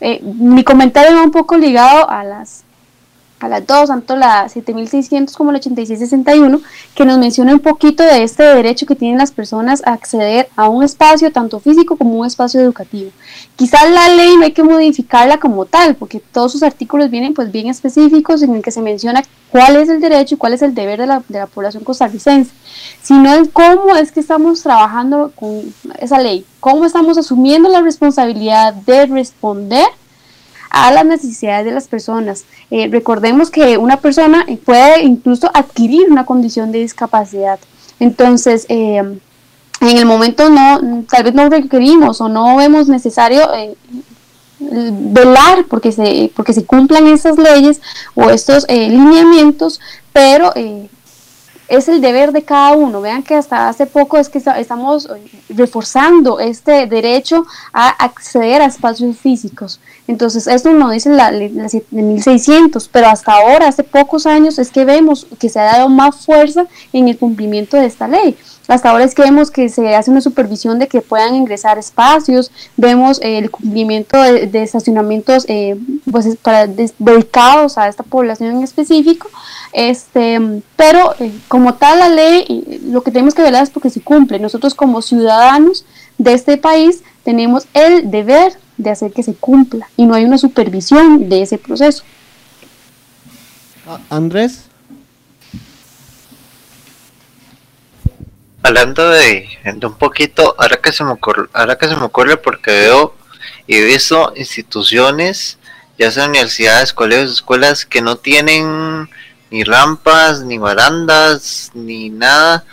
[0.02, 2.66] eh, mi comentario va un poco ligado a las
[3.44, 6.62] a las dos, tanto la 7600 como la 8661,
[6.96, 10.70] que nos menciona un poquito de este derecho que tienen las personas a acceder a
[10.70, 13.12] un espacio tanto físico como un espacio educativo.
[13.58, 17.52] Quizás la ley no hay que modificarla como tal, porque todos sus artículos vienen pues
[17.52, 20.74] bien específicos en el que se menciona cuál es el derecho y cuál es el
[20.74, 22.54] deber de la, de la población costarricense,
[23.02, 28.74] sino en cómo es que estamos trabajando con esa ley, cómo estamos asumiendo la responsabilidad
[28.74, 29.86] de responder
[30.74, 32.46] a las necesidades de las personas.
[32.72, 37.60] Eh, recordemos que una persona puede incluso adquirir una condición de discapacidad.
[38.00, 38.98] Entonces, eh,
[39.82, 43.76] en el momento no, tal vez no requerimos o no vemos necesario eh,
[44.60, 47.80] velar porque se, porque se cumplan esas leyes
[48.16, 49.80] o estos eh, lineamientos,
[50.12, 50.54] pero
[51.76, 53.02] es el deber de cada uno.
[53.02, 58.62] Vean que hasta hace poco es que esta- estamos eh, reforzando este derecho a acceder
[58.62, 59.80] a espacios físicos.
[60.08, 64.86] Entonces, esto no dice la la 7600, pero hasta ahora, hace pocos años, es que
[64.86, 68.36] vemos que se ha dado más fuerza en el cumplimiento de esta ley.
[68.68, 72.50] Hasta ahora es que vemos que se hace una supervisión de que puedan ingresar espacios,
[72.78, 75.76] vemos el cumplimiento de, de estacionamientos eh,
[76.10, 79.30] pues, es para, des- dedicados a esta población en específico,
[79.74, 84.00] este, pero eh, como tal la ley, lo que tenemos que velar es porque se
[84.02, 84.40] cumple.
[84.40, 85.86] Nosotros como ciudadanos
[86.18, 90.38] de este país tenemos el deber de hacer que se cumpla y no hay una
[90.38, 92.04] supervisión de ese proceso.
[93.88, 94.64] A- Andrés,
[98.64, 102.38] Hablando de, de un poquito, ahora que se me ocurre, ahora que se me ocurre
[102.38, 103.14] porque veo
[103.68, 105.58] y he visto instituciones,
[105.98, 109.10] ya sea universidades, colegios, escuelas que no tienen
[109.52, 112.64] ni rampas, ni barandas, ni nada.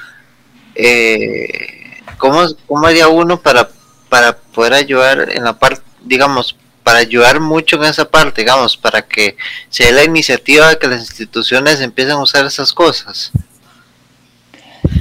[0.75, 3.69] Eh, ¿cómo, ¿Cómo haría uno para,
[4.09, 9.03] para poder ayudar en la parte, digamos, para ayudar mucho en esa parte, digamos, para
[9.03, 9.37] que
[9.69, 13.33] se dé la iniciativa de que las instituciones empiecen a usar esas cosas?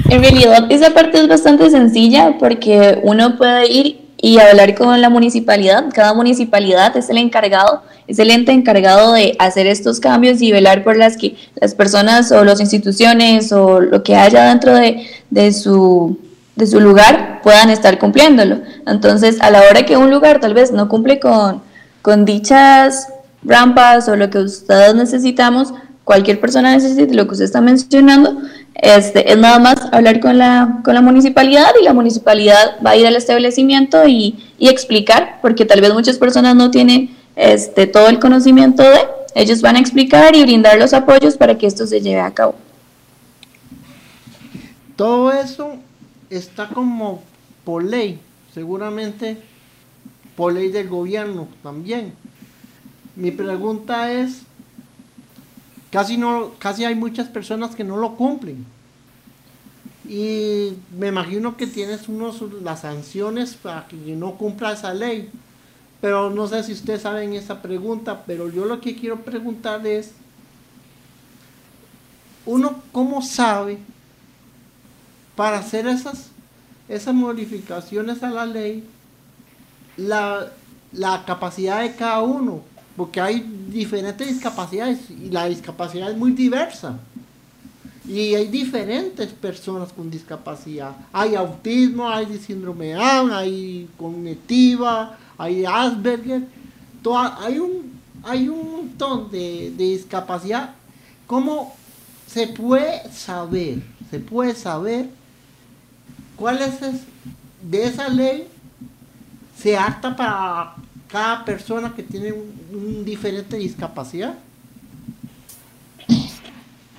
[0.10, 5.10] En realidad esa parte es bastante sencilla porque uno puede ir y hablar con la
[5.10, 5.86] municipalidad.
[5.93, 10.84] Cada municipalidad es el encargado, es el ente encargado de hacer estos cambios y velar
[10.84, 15.53] por las que las personas o las instituciones o lo que haya dentro de, de
[15.53, 16.18] su
[16.60, 18.60] de su lugar puedan estar cumpliéndolo.
[18.86, 21.62] Entonces, a la hora que un lugar tal vez no cumple con,
[22.01, 23.07] con dichas
[23.43, 25.74] rampas o lo que ustedes necesitamos,
[26.10, 28.41] cualquier persona necesite lo que usted está mencionando,
[28.74, 32.95] este, es nada más hablar con la, con la municipalidad y la municipalidad va a
[32.95, 38.07] ir al establecimiento y, y explicar, porque tal vez muchas personas no tienen este, todo
[38.07, 39.01] el conocimiento de,
[39.36, 42.55] ellos van a explicar y brindar los apoyos para que esto se lleve a cabo.
[44.95, 45.76] todo eso
[46.32, 47.22] está como
[47.64, 48.20] por ley,
[48.51, 49.38] seguramente
[50.36, 52.14] por ley del gobierno también.
[53.16, 54.49] Mi pregunta es,
[55.92, 58.66] casi no, casi hay muchas personas que no lo cumplen.
[60.08, 65.30] Y me imagino que tienes unos las sanciones para que no cumpla esa ley.
[66.02, 70.14] Pero no sé si ustedes saben esa pregunta, pero yo lo que quiero preguntar es,
[72.46, 73.78] uno cómo sabe
[75.36, 76.32] para hacer esas,
[76.88, 78.84] esas modificaciones a la ley,
[79.98, 80.52] la,
[80.92, 82.62] la capacidad de cada uno,
[83.00, 83.39] porque hay
[83.70, 87.00] diferentes discapacidades y la discapacidad es muy diversa.
[88.06, 90.91] Y hay diferentes personas con discapacidad.
[91.14, 96.41] Hay autismo, hay síndrome de Down, hay cognitiva, hay Asperger.
[97.02, 97.93] Toda- hay, un,
[98.24, 100.72] hay un montón de, de discapacidad.
[101.26, 101.74] ¿Cómo
[102.28, 103.82] se puede saber?
[104.12, 105.08] Se puede saber
[106.36, 107.04] cuál es es-
[107.62, 108.45] de esa ley
[109.58, 110.76] se apta para
[111.12, 114.34] cada persona que tiene un, diferente discapacidad.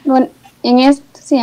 [0.04, 0.28] Bueno,
[0.62, 1.38] en esto, sí.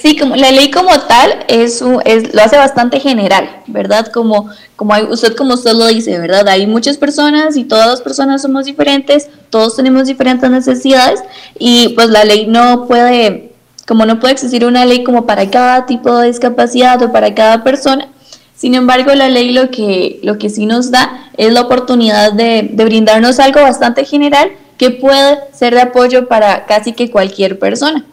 [0.00, 4.06] Sí, como la ley como tal es, un- es lo hace bastante general, ¿verdad?
[4.12, 6.46] Como, como hay- usted como usted lo dice, ¿verdad?
[6.48, 11.20] Hay muchas personas y todas las personas somos diferentes, todos tenemos diferentes necesidades
[11.58, 13.52] y pues la ley no puede,
[13.88, 17.64] como no puede existir una ley como para cada tipo de discapacidad o para cada
[17.64, 18.08] persona.
[18.60, 22.68] Sin embargo, la ley lo que, lo que sí nos da es la oportunidad de,
[22.70, 28.04] de brindarnos algo bastante general que puede ser de apoyo para casi que cualquier persona.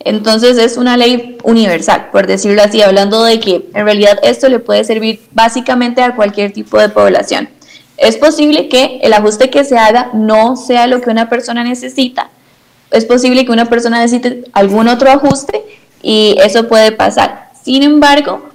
[0.00, 4.58] Entonces es una ley universal, por decirlo así, hablando de que en realidad esto le
[4.58, 7.48] puede servir básicamente a cualquier tipo de población.
[7.96, 12.28] Es posible que el ajuste que se haga no sea lo que una persona necesita.
[12.90, 15.64] Es posible que una persona necesite algún otro ajuste
[16.02, 17.48] y eso puede pasar.
[17.64, 18.50] Sin embargo,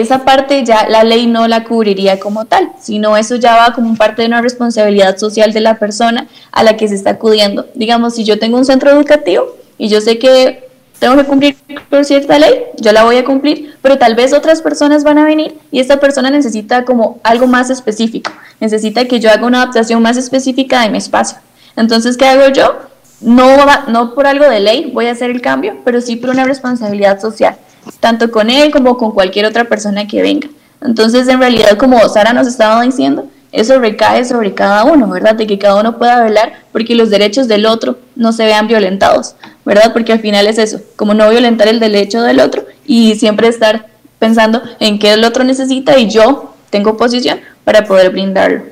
[0.00, 3.94] esa parte ya la ley no la cubriría como tal, sino eso ya va como
[3.94, 7.66] parte de una responsabilidad social de la persona a la que se está acudiendo.
[7.74, 10.68] Digamos, si yo tengo un centro educativo y yo sé que
[10.98, 11.56] tengo que cumplir
[11.90, 15.24] con cierta ley, yo la voy a cumplir, pero tal vez otras personas van a
[15.24, 18.30] venir y esta persona necesita como algo más específico,
[18.60, 21.38] necesita que yo haga una adaptación más específica de mi espacio.
[21.76, 22.76] Entonces, ¿qué hago yo?
[23.20, 23.56] No,
[23.88, 27.20] no por algo de ley voy a hacer el cambio, pero sí por una responsabilidad
[27.20, 27.56] social,
[28.00, 30.48] tanto con él como con cualquier otra persona que venga.
[30.80, 35.34] Entonces, en realidad, como Sara nos estaba diciendo, eso recae sobre cada uno, ¿verdad?
[35.34, 39.36] De que cada uno pueda velar porque los derechos del otro no se vean violentados,
[39.64, 39.92] ¿verdad?
[39.92, 43.86] Porque al final es eso, como no violentar el derecho del otro y siempre estar
[44.18, 48.62] pensando en qué el otro necesita y yo tengo posición para poder brindarlo.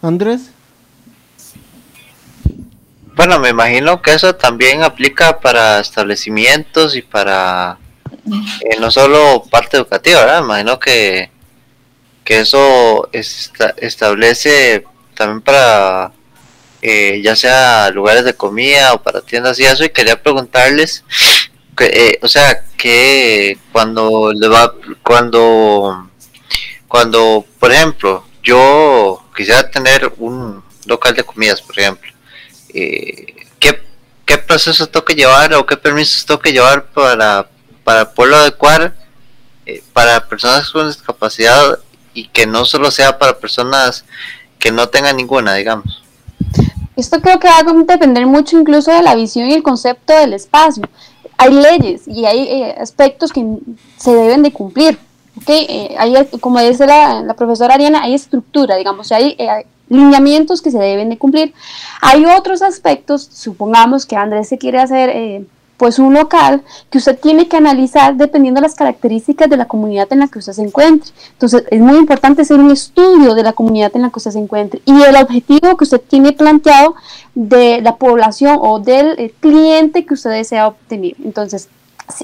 [0.00, 0.50] Andrés.
[3.18, 7.76] Bueno, me imagino que eso también aplica para establecimientos y para
[8.60, 10.40] eh, no solo parte educativa, ¿verdad?
[10.42, 11.28] Me imagino que,
[12.24, 16.12] que eso esta- establece también para
[16.80, 19.84] eh, ya sea lugares de comida o para tiendas y eso.
[19.84, 21.02] Y quería preguntarles,
[21.76, 26.08] que, eh, o sea, que cuando le va, cuando,
[26.86, 32.12] cuando, por ejemplo, yo quisiera tener un local de comidas, por ejemplo
[32.72, 33.82] ¿qué,
[34.28, 37.48] qué procesos tengo que llevar o qué permisos tengo que llevar para,
[37.82, 38.94] para poderlo adecuar
[39.64, 41.78] eh, para personas con discapacidad
[42.14, 44.04] y que no solo sea para personas
[44.58, 46.02] que no tengan ninguna, digamos.
[46.96, 50.34] Esto creo que va a depender mucho incluso de la visión y el concepto del
[50.34, 50.82] espacio.
[51.36, 53.44] Hay leyes y hay eh, aspectos que
[53.96, 54.98] se deben de cumplir.
[55.36, 55.48] ¿ok?
[55.48, 60.70] Eh, hay, como dice la, la profesora Ariana, hay estructura, digamos, hay eh, lineamientos que
[60.70, 61.54] se deben de cumplir.
[62.00, 65.44] Hay otros aspectos, supongamos que Andrés se quiere hacer eh,
[65.78, 70.08] pues un local que usted tiene que analizar dependiendo de las características de la comunidad
[70.10, 71.10] en la que usted se encuentre.
[71.32, 74.40] Entonces es muy importante hacer un estudio de la comunidad en la que usted se
[74.40, 76.96] encuentre y el objetivo que usted tiene planteado
[77.34, 81.14] de la población o del eh, cliente que usted desea obtener.
[81.24, 81.68] Entonces,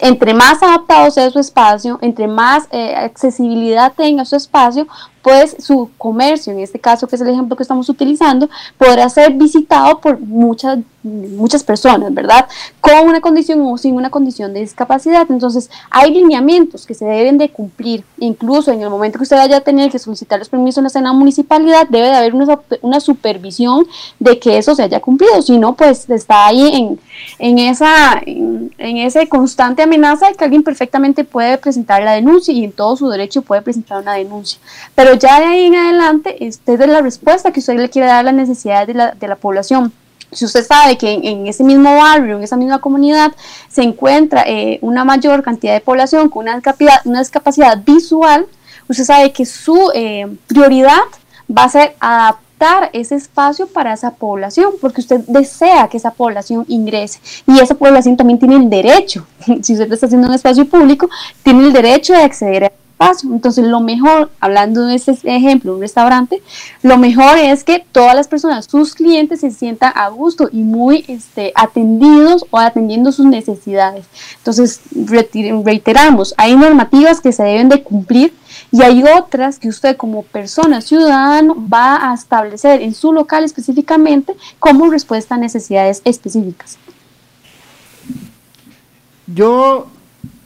[0.00, 4.88] entre más adaptado sea su espacio, entre más eh, accesibilidad tenga su espacio,
[5.24, 9.32] pues su comercio, en este caso que es el ejemplo que estamos utilizando, podrá ser
[9.32, 12.46] visitado por muchas, muchas personas, ¿verdad?
[12.78, 15.26] Con una condición o sin una condición de discapacidad.
[15.30, 18.04] Entonces, hay lineamientos que se deben de cumplir.
[18.18, 21.14] Incluso en el momento que usted vaya a tener que solicitar los permisos en la
[21.14, 23.86] municipalidad, debe de haber una, una supervisión
[24.18, 25.40] de que eso se haya cumplido.
[25.40, 27.00] Si no, pues está ahí en,
[27.38, 32.64] en esa, en esa constante amenaza de que alguien perfectamente puede presentar la denuncia y
[32.64, 34.60] en todo su derecho puede presentar una denuncia.
[34.94, 38.20] Pero ya de ahí en adelante, esta es la respuesta que usted le quiere dar
[38.20, 39.92] a las necesidades de la, de la población.
[40.32, 43.32] si usted sabe que en, ese mismo barrio, en esa misma comunidad,
[43.68, 48.46] se encuentra eh, una mayor cantidad de población con una discapacidad, una discapacidad visual,
[48.88, 51.02] usted sabe que su eh, prioridad
[51.50, 56.64] va a ser adaptar ese espacio para esa población, porque usted desea que esa población
[56.68, 59.26] ingrese y esa población también tiene el derecho,
[59.62, 61.08] si usted está haciendo un espacio público,
[61.42, 63.30] tiene el derecho de acceder a espacio.
[63.32, 66.42] Entonces, lo mejor, hablando de este ejemplo, un restaurante,
[66.82, 71.04] lo mejor es que todas las personas, sus clientes, se sientan a gusto y muy
[71.08, 74.06] este, atendidos o atendiendo sus necesidades.
[74.38, 74.80] Entonces,
[75.64, 78.32] reiteramos, hay normativas que se deben de cumplir
[78.70, 84.34] y hay otras que usted como persona ciudadano va a establecer en su local específicamente
[84.58, 86.78] como respuesta a necesidades específicas.
[89.26, 89.86] Yo,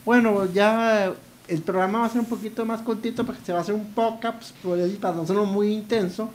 [0.05, 1.13] bueno, ya
[1.49, 3.93] el programa va a ser un poquito más cortito porque se va a hacer un
[3.93, 4.55] podcast
[5.01, 6.29] para no hacerlo muy intenso.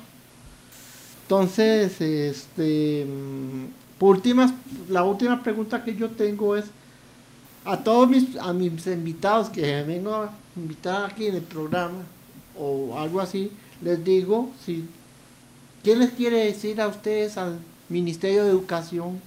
[1.23, 4.53] Entonces, este, mm, por últimas,
[4.89, 6.67] la última pregunta que yo tengo es
[7.65, 12.03] a todos mis, a mis invitados que vengo a invitar aquí en el programa
[12.59, 13.51] o algo así,
[13.83, 14.85] les digo si
[15.83, 17.59] qué les quiere decir a ustedes al
[17.89, 19.21] Ministerio de Educación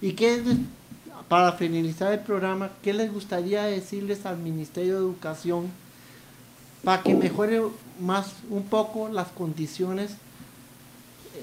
[0.00, 0.42] y qué
[1.28, 5.70] para finalizar el programa, ¿qué les gustaría decirles al Ministerio de Educación
[6.82, 7.62] para que mejore
[8.00, 10.12] más un poco las condiciones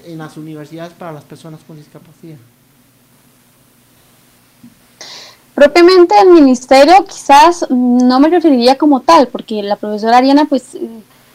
[0.04, 2.38] en las universidades para las personas con discapacidad?
[5.54, 10.76] Propiamente el ministerio quizás no me referiría como tal, porque la profesora Ariana pues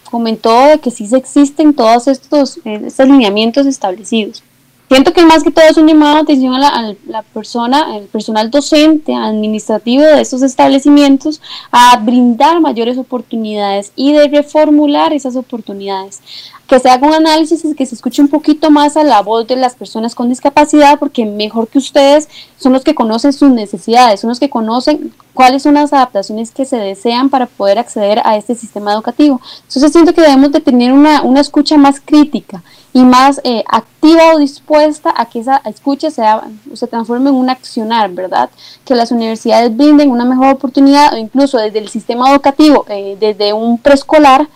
[0.10, 4.44] comentó de que sí existen todos estos, eh, estos lineamientos establecidos.
[4.90, 8.50] Siento que más que todo es un llamado de atención a la, persona, el personal
[8.50, 16.22] docente, administrativo de estos establecimientos, a brindar mayores oportunidades y de reformular esas oportunidades.
[16.68, 19.46] Que se haga un análisis y que se escuche un poquito más a la voz
[19.48, 24.22] de las personas con discapacidad, porque mejor que ustedes son los que conocen sus necesidades,
[24.22, 28.38] son los que conocen cuáles son las adaptaciones que se desean para poder acceder a
[28.38, 29.42] este sistema educativo.
[29.68, 32.64] Entonces siento que debemos de tener una, una escucha más crítica
[32.94, 37.50] y más eh, activa o dispuesta a que esa escucha sea, se transforme en un
[37.50, 38.50] accionar, ¿verdad?
[38.86, 43.54] Que las universidades brinden una mejor oportunidad o incluso desde el sistema educativo, eh, desde
[43.54, 44.48] un preescolar,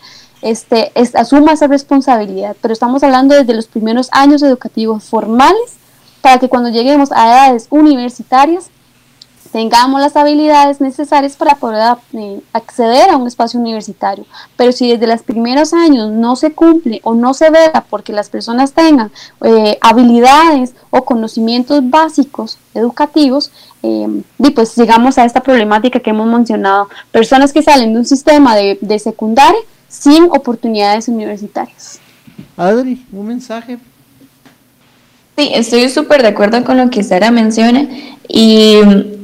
[0.41, 2.55] este, asuma esa responsabilidad.
[2.61, 5.77] Pero estamos hablando desde los primeros años educativos formales
[6.21, 8.69] para que cuando lleguemos a edades universitarias
[9.51, 14.25] tengamos las habilidades necesarias para poder eh, acceder a un espacio universitario.
[14.55, 18.29] Pero si desde los primeros años no se cumple o no se vea porque las
[18.29, 23.51] personas tengan eh, habilidades o conocimientos básicos educativos,
[23.83, 28.05] eh, y pues llegamos a esta problemática que hemos mencionado, personas que salen de un
[28.05, 31.99] sistema de, de secundaria sin oportunidades universitarias.
[32.55, 33.77] Adri, un mensaje.
[35.37, 37.87] Sí, estoy súper de acuerdo con lo que Sara menciona
[38.27, 38.79] y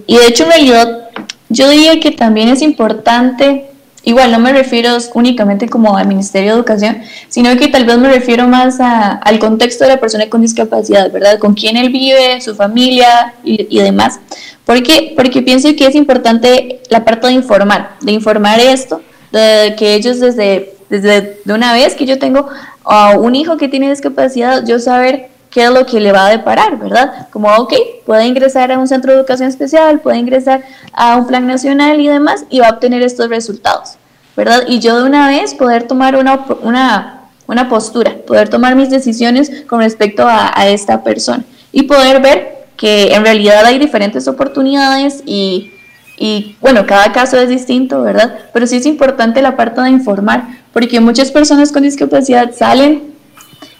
[0.07, 1.09] y de hecho, en realidad,
[1.49, 3.69] yo diría que también es importante,
[4.03, 8.09] igual no me refiero únicamente como al Ministerio de Educación, sino que tal vez me
[8.09, 11.39] refiero más al contexto de la persona con discapacidad, ¿verdad?
[11.39, 14.21] Con quién él vive, su familia y, demás.
[14.65, 19.01] Porque, porque pienso que es importante la parte de informar, de informar esto,
[19.33, 22.47] de que ellos desde, desde de una vez que yo tengo
[22.85, 26.29] a un hijo que tiene discapacidad, yo saber qué es lo que le va a
[26.29, 27.29] deparar, ¿verdad?
[27.31, 27.73] Como, ok,
[28.05, 30.61] puede ingresar a un centro de educación especial, puede ingresar
[30.93, 33.95] a un plan nacional y demás, y va a obtener estos resultados,
[34.35, 34.65] ¿verdad?
[34.67, 39.63] Y yo de una vez poder tomar una, una, una postura, poder tomar mis decisiones
[39.65, 45.23] con respecto a, a esta persona y poder ver que en realidad hay diferentes oportunidades
[45.25, 45.71] y,
[46.19, 48.41] y bueno, cada caso es distinto, ¿verdad?
[48.53, 53.15] Pero sí es importante la parte de informar, porque muchas personas con discapacidad salen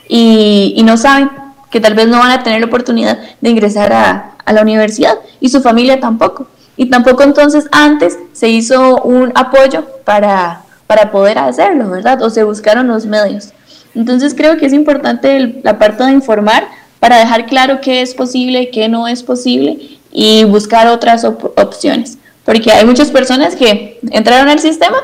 [0.09, 1.29] y, y no saben
[1.69, 5.49] que tal vez no van a tener la oportunidad de ingresar a, la universidad y
[5.49, 6.47] su familia tampoco.
[6.77, 12.21] Y tampoco entonces antes se hizo un apoyo para, para poder hacerlo, ¿verdad?
[12.21, 13.49] O se buscaron los medios.
[13.93, 16.65] Entonces creo que es importante la parte de informar
[17.01, 22.17] para dejar claro qué es posible, qué no es posible y buscar otras opciones.
[22.45, 24.97] Porque hay muchas personas que entraron al sistema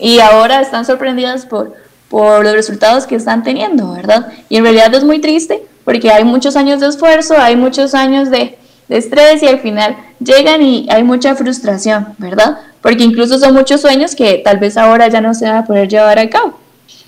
[0.00, 1.72] y ahora están sorprendidas por,
[2.08, 4.32] por los resultados que están teniendo, ¿verdad?
[4.48, 8.30] Y en realidad es muy triste porque hay muchos años de esfuerzo, hay muchos años
[8.30, 8.58] de,
[8.88, 12.58] estrés y al final llegan y hay mucha frustración, ¿verdad?
[12.82, 15.88] Porque incluso son muchos sueños que tal vez ahora ya no se van a poder
[15.88, 16.58] llevar a cabo.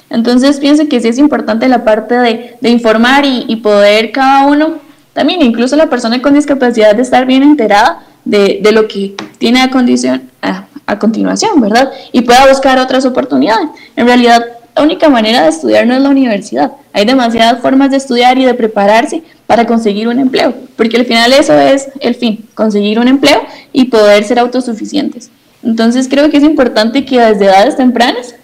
[0.09, 4.79] Entonces pienso que sí es importante la parte de, informar y, poder cada uno,
[5.13, 9.71] también incluso la persona con discapacidad, de estar bien enterada de, lo que tiene a,
[9.71, 11.93] condición, a continuación, ¿verdad?
[12.13, 13.69] Y pueda buscar otras oportunidades.
[13.95, 14.43] En realidad
[14.77, 16.73] la única manera de estudiar no es la universidad.
[16.93, 21.33] Hay demasiadas formas de estudiar y de prepararse para conseguir un empleo, porque al final
[21.33, 25.31] eso es el fin, conseguir un empleo y poder ser autosuficientes.
[25.63, 28.35] Entonces creo que es importante que desde edades tempranas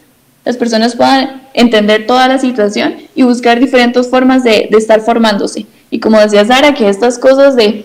[0.44, 5.66] las personas puedan entender toda la situación y buscar diferentes formas de, estar formándose.
[5.90, 7.84] Y como decía Sara, que estas cosas de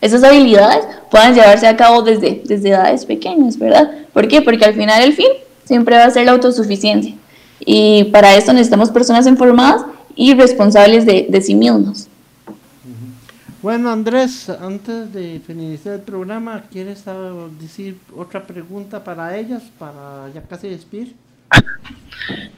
[0.00, 3.90] esas habilidades puedan llevarse a cabo desde, desde edades pequeñas, ¿verdad?
[4.12, 4.42] ¿Por qué?
[4.42, 5.28] Porque al final el fin
[5.64, 7.14] siempre va a ser la autosuficiencia.
[7.60, 9.84] Y para eso necesitamos personas informadas
[10.14, 12.08] y responsables de, de sí mismos.
[13.60, 20.28] Bueno, Andrés, antes de finalizar el programa, ¿quieres ah, decir otra pregunta para ellas, para
[20.32, 21.14] ya casi despedir?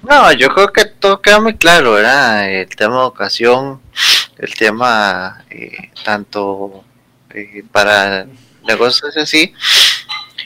[0.03, 2.51] No, yo creo que todo queda muy claro, ¿verdad?
[2.51, 3.81] El tema de educación,
[4.39, 6.83] el tema eh, tanto
[7.33, 8.27] eh, para
[8.67, 9.53] negocios así.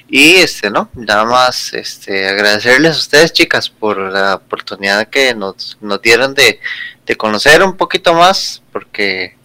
[0.08, 0.90] Y este, ¿no?
[0.94, 6.60] Nada más este, agradecerles a ustedes, chicas, por la oportunidad que nos, nos dieron de,
[7.06, 9.36] de conocer un poquito más, porque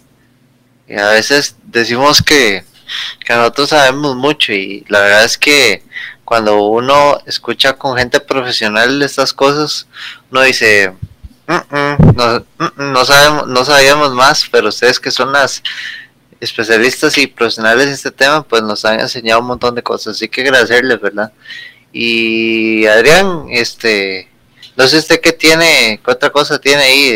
[0.90, 2.64] a veces decimos que,
[3.26, 5.84] que nosotros sabemos mucho y la verdad es que
[6.26, 9.88] cuando uno escucha con gente profesional estas cosas,
[10.30, 10.94] uno dice,
[11.48, 15.64] "Mm, mm, no, mm, no sabemos, no sabíamos más, pero ustedes que son las
[16.40, 20.30] especialistas y profesionales en este tema, pues nos han enseñado un montón de cosas, así
[20.30, 21.32] que agradecerles, ¿verdad?
[21.92, 24.30] Y Adrián, este,
[24.78, 27.12] no sé usted qué tiene, qué otra cosa tiene ahí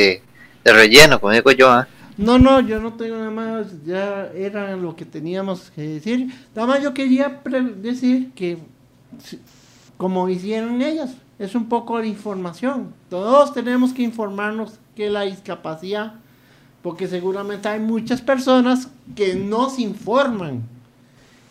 [0.63, 1.87] de, relleno, como digo yo, ¿ah?
[2.17, 6.27] No, no, yo no tengo nada más, ya era lo que teníamos que decir.
[6.53, 7.41] Nada más yo quería
[7.77, 8.59] decir que,
[9.97, 11.09] como hicieron ellas,
[11.39, 12.93] es un poco de información.
[13.09, 16.15] Todos tenemos que informarnos que la discapacidad,
[16.83, 20.61] porque seguramente hay muchas personas que no se informan.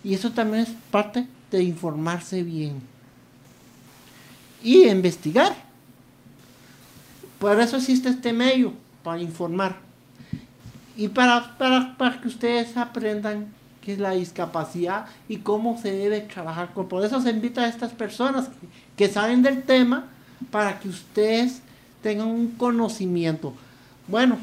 [0.05, 2.81] Y eso también es parte de informarse bien.
[4.63, 5.55] Y investigar.
[7.41, 8.73] Por eso existe este medio,
[9.03, 9.77] para informar
[10.97, 13.47] y para, para, para que ustedes aprendan
[13.81, 16.89] qué es la discapacidad y cómo se debe trabajar con.
[16.89, 20.05] Por eso se invita a estas personas que, que saben del tema
[20.51, 21.63] para que ustedes
[22.03, 23.55] tengan un conocimiento.
[24.07, 24.39] Bueno,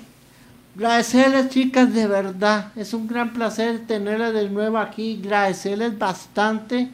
[0.80, 6.89] agradecerles chicas de verdad, es un gran placer tenerlas de nuevo aquí, agradecerles bastante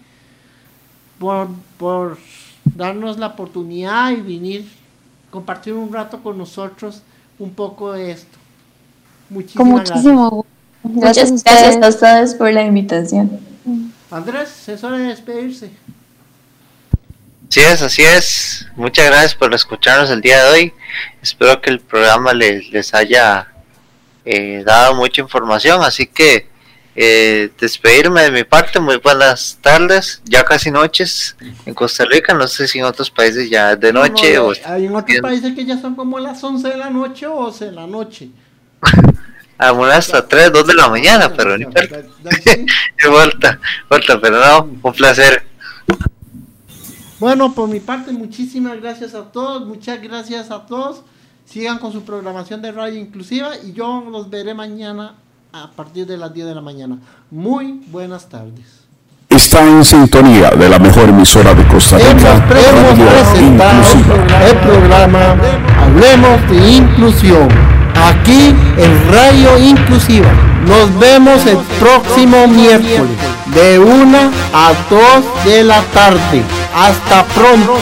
[1.19, 2.17] por, por
[2.63, 4.67] darnos la oportunidad y venir
[5.29, 7.03] compartir un rato con nosotros
[7.38, 8.38] un poco de esto.
[9.27, 10.49] Con Muchísimas muchísimo gusto.
[10.83, 13.39] Gracias Muchas gracias a ustedes por la invitación.
[14.09, 15.69] Andrés, es hora de despedirse.
[17.49, 18.67] Así es, así es.
[18.75, 20.73] Muchas gracias por escucharnos el día de hoy.
[21.21, 23.55] Espero que el programa les, les haya
[24.26, 25.84] eh, dado mucha información.
[25.84, 26.47] Así que
[26.95, 28.80] eh, despedirme de mi parte.
[28.80, 32.34] Muy buenas tardes, ya casi noches en Costa Rica.
[32.34, 35.05] No sé si en otros países ya es de noche No, o hay en otros
[35.05, 35.21] bien.
[35.21, 38.30] países que ya son como las 11 de la noche o 11 de la noche.
[39.57, 42.01] aún hasta 3, 2 de la mañana, pero importa,
[43.03, 43.11] no
[43.84, 45.43] importa, pero no, un placer.
[47.19, 51.03] Bueno, por mi parte, muchísimas gracias a todos, muchas gracias a todos.
[51.45, 55.13] Sigan con su programación de radio inclusiva y yo los veré mañana
[55.53, 56.97] a partir de las 10 de la mañana.
[57.31, 58.85] Muy buenas tardes.
[59.29, 64.45] Está en sintonía de la mejor emisora de Costa Rica, hemos presentado Inclusiva.
[64.47, 65.35] el programa
[65.81, 67.49] Hablemos de Inclusión,
[67.95, 70.31] aquí en Radio Inclusiva.
[70.67, 73.17] Nos vemos el próximo miércoles,
[73.53, 74.17] de 1
[74.53, 76.41] a 2 de la tarde.
[76.73, 77.77] Hasta pronto.